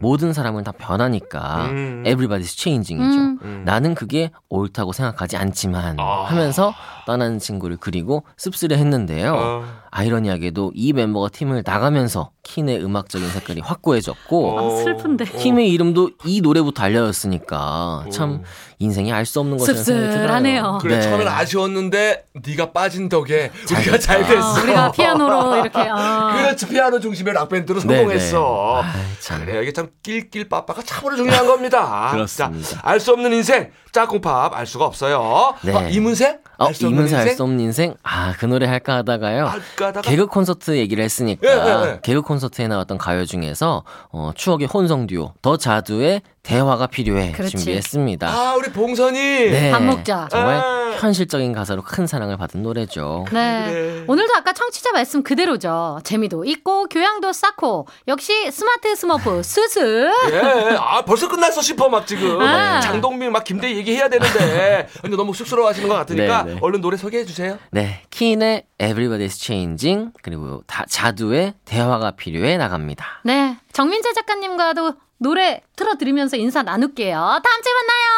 모든 0.00 0.32
사람은 0.32 0.64
다 0.64 0.72
변하니까. 0.72 1.66
음. 1.66 2.02
Everybody's 2.06 2.56
changing이죠. 2.58 3.20
음. 3.20 3.38
음. 3.42 3.62
나는 3.64 3.94
그게 3.94 4.30
옳다고 4.48 4.92
생각하지 4.92 5.36
않지만 5.36 5.98
아. 5.98 6.24
하면서 6.24 6.74
떠나는 7.06 7.38
친구를 7.38 7.76
그리고 7.80 8.24
씁쓸해 8.36 8.76
했는데요. 8.76 9.34
어. 9.34 9.64
아이러니하게도 9.90 10.72
이 10.74 10.92
멤버가 10.92 11.28
팀을 11.28 11.62
나가면서 11.64 12.30
킨의 12.42 12.84
음악적인 12.84 13.28
색깔이 13.28 13.60
확고해졌고 13.60 14.58
어. 14.58 14.66
아, 14.80 14.82
슬픈데. 14.84 15.24
팀의 15.24 15.70
이름도 15.70 16.10
이 16.24 16.40
노래부터 16.40 16.82
알려졌으니까 16.82 18.06
참 18.12 18.42
인생이 18.80 19.12
알 19.12 19.26
수 19.26 19.40
없는 19.40 19.58
것이라는 19.58 19.82
생각이 19.84 20.12
씁쓸하네요. 20.12 20.62
들어요. 20.62 20.78
그래 20.80 20.96
네. 20.96 21.02
처음에는 21.02 21.26
아쉬웠는데 21.32 22.24
네가 22.46 22.70
빠진 22.72 23.08
덕에 23.08 23.50
잘 23.66 23.80
우리가 23.82 23.98
잘 23.98 24.18
됐다. 24.22 24.34
됐어. 24.34 24.48
어, 24.48 24.62
우리가 24.62 24.92
피아노로 24.92 25.56
이렇게. 25.56 25.80
어. 25.80 26.32
그렇지 26.36 26.68
피아노 26.68 27.00
중심의 27.00 27.34
락 27.34 27.48
밴드로 27.48 27.80
네, 27.80 27.96
성공했어. 27.96 28.82
네. 28.84 28.88
아이, 28.88 29.04
참. 29.20 29.44
그래요 29.44 29.62
이게 29.62 29.72
참 29.72 29.88
낄낄 30.02 30.48
빠빠가 30.48 30.80
참으로 30.82 31.16
중요한 31.16 31.46
겁니다. 31.46 32.10
그렇습니다. 32.14 32.80
알 32.82 33.00
수 33.00 33.12
없는 33.12 33.32
인생 33.32 33.70
짝꿍팝 33.98 34.54
알 34.54 34.64
수가 34.64 34.84
없어요. 34.84 35.54
네. 35.62 35.72
어, 35.74 35.88
이문세? 35.88 36.38
어, 36.58 36.66
알수 36.66 36.86
없는 36.86 36.98
이문세 37.00 37.16
알 37.16 37.22
인생? 37.22 37.36
수 37.36 37.42
없는 37.42 37.60
인생? 37.60 37.94
아, 38.04 38.32
그 38.38 38.46
노래 38.46 38.66
할까 38.66 38.96
하다가요. 38.98 39.46
할까 39.46 39.86
하다가 39.88 40.02
개그 40.08 40.26
콘서트 40.28 40.76
얘기를 40.76 41.02
했으니까 41.02 41.48
예, 41.48 41.52
예, 41.52 41.90
예. 41.94 42.00
개그 42.02 42.22
콘서트에 42.22 42.68
나왔던 42.68 42.96
가요 42.98 43.24
중에서 43.26 43.82
어, 44.12 44.30
추억의 44.36 44.68
혼성 44.68 45.08
듀오 45.08 45.32
더 45.42 45.56
자두의 45.56 46.22
대화가 46.44 46.86
필요해 46.86 47.32
그렇지. 47.32 47.56
준비했습니다. 47.56 48.28
아 48.28 48.54
우리 48.54 48.70
봉선이 48.70 49.18
네, 49.18 49.70
밥 49.72 49.82
먹자. 49.82 50.28
정말 50.30 50.56
아. 50.58 50.77
현실적인 50.98 51.52
가사로 51.52 51.82
큰 51.82 52.06
사랑을 52.06 52.36
받은 52.36 52.62
노래죠. 52.62 53.24
네. 53.32 53.64
그래. 53.68 54.04
오늘도 54.06 54.34
아까 54.34 54.52
청취자 54.52 54.92
말씀 54.92 55.22
그대로죠. 55.22 56.00
재미도 56.04 56.44
있고 56.46 56.86
교양도 56.86 57.32
쌓고 57.32 57.86
역시 58.08 58.50
스마트 58.50 58.94
스머프 58.94 59.42
스스. 59.42 60.10
예, 60.32 60.76
아 60.78 61.02
벌써 61.04 61.28
끝났어 61.28 61.62
싶어 61.62 61.88
막 61.88 62.06
지금 62.06 62.40
아. 62.40 62.80
장동민 62.80 63.32
막 63.32 63.44
김대 63.44 63.74
얘기해야 63.74 64.08
되는데 64.08 64.88
근데 65.00 65.16
너무 65.16 65.34
쑥스러워하시는 65.34 65.88
것 65.88 65.94
같으니까 65.94 66.42
네, 66.44 66.54
네. 66.54 66.58
얼른 66.60 66.80
노래 66.80 66.96
소개해 66.96 67.24
주세요. 67.24 67.58
네, 67.70 68.02
킨의 68.10 68.64
Everybody's 68.78 69.38
Changing 69.38 70.12
그리고 70.22 70.62
다, 70.66 70.84
자두의 70.88 71.54
대화가 71.64 72.12
필요해 72.12 72.56
나갑니다. 72.56 73.20
네. 73.24 73.56
정민재 73.78 74.12
작가님과도 74.12 74.94
노래 75.18 75.62
틀어드리면서 75.76 76.36
인사 76.36 76.64
나눌게요. 76.64 77.16
다음 77.16 77.62
주에 77.62 77.72
만나요. 77.74 78.08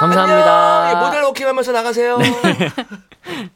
감사합니다. 0.00 0.82
안녕. 0.82 1.00
예, 1.00 1.04
모델 1.06 1.22
워킹하면서 1.22 1.70
나가세요. 1.70 2.18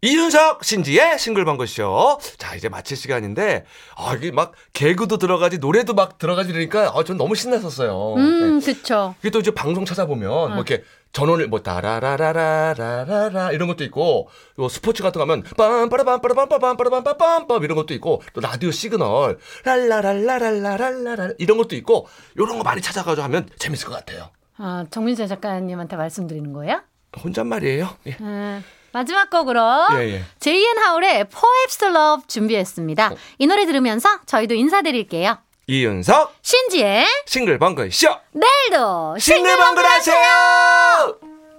이윤석 0.00 0.62
신지의 0.62 1.18
싱글벙글쇼. 1.18 2.20
자, 2.36 2.54
이제 2.54 2.68
마칠 2.68 2.96
시간인데, 2.96 3.64
아, 3.96 4.14
이게 4.14 4.30
막 4.30 4.52
개그도 4.72 5.18
들어가지, 5.18 5.58
노래도 5.58 5.92
막 5.92 6.18
들어가지 6.18 6.52
그러니까, 6.52 6.92
아, 6.94 7.02
전 7.02 7.16
너무 7.16 7.34
신났었어요. 7.34 8.14
네. 8.16 8.22
음, 8.22 8.60
그쵸. 8.60 9.16
이게 9.20 9.30
또 9.30 9.40
이제 9.40 9.50
방송 9.50 9.84
찾아보면, 9.84 10.30
뭐 10.30 10.54
이렇게 10.54 10.84
전원을 11.12 11.48
뭐, 11.48 11.64
따라라라라라라라 11.64 13.50
이런 13.50 13.66
것도 13.66 13.82
있고, 13.84 14.28
요 14.60 14.68
스포츠 14.68 15.02
같은 15.02 15.18
거 15.18 15.22
하면, 15.22 15.42
빰빠라빰빠라빰빠빰빠라빰빠빰빰빰 15.42 17.64
이런 17.64 17.74
것도 17.74 17.92
있고, 17.94 18.22
또 18.34 18.40
라디오 18.40 18.70
시그널, 18.70 19.40
랄라랄라랄라랄라랄 19.64 21.34
이런 21.38 21.58
것도 21.58 21.74
있고, 21.74 22.06
요런 22.38 22.58
거 22.58 22.62
많이 22.62 22.80
찾아가지고 22.80 23.24
하면 23.24 23.48
재밌을 23.58 23.88
것 23.88 23.94
같아요. 23.94 24.30
아, 24.58 24.84
정민재 24.92 25.26
작가님한테 25.26 25.96
말씀드리는 25.96 26.52
거예요? 26.52 26.82
혼잣말이에요. 27.24 27.88
예. 28.06 28.16
음, 28.20 28.62
마지막 28.92 29.30
곡으로 29.30 29.60
예, 29.94 30.14
예. 30.14 30.24
제이앤 30.40 30.78
하울의 30.78 31.26
Perhaps 31.28 31.84
Love 31.84 32.26
준비했습니다. 32.26 33.12
이 33.38 33.46
노래 33.46 33.66
들으면서 33.66 34.08
저희도 34.26 34.54
인사드릴게요. 34.54 35.38
이윤석 35.66 36.34
신지의 36.40 37.04
싱글벙글 37.26 37.92
쇼 37.92 38.08
내일도 38.32 39.18
싱글벙글 39.18 39.84
하세요. 39.84 41.18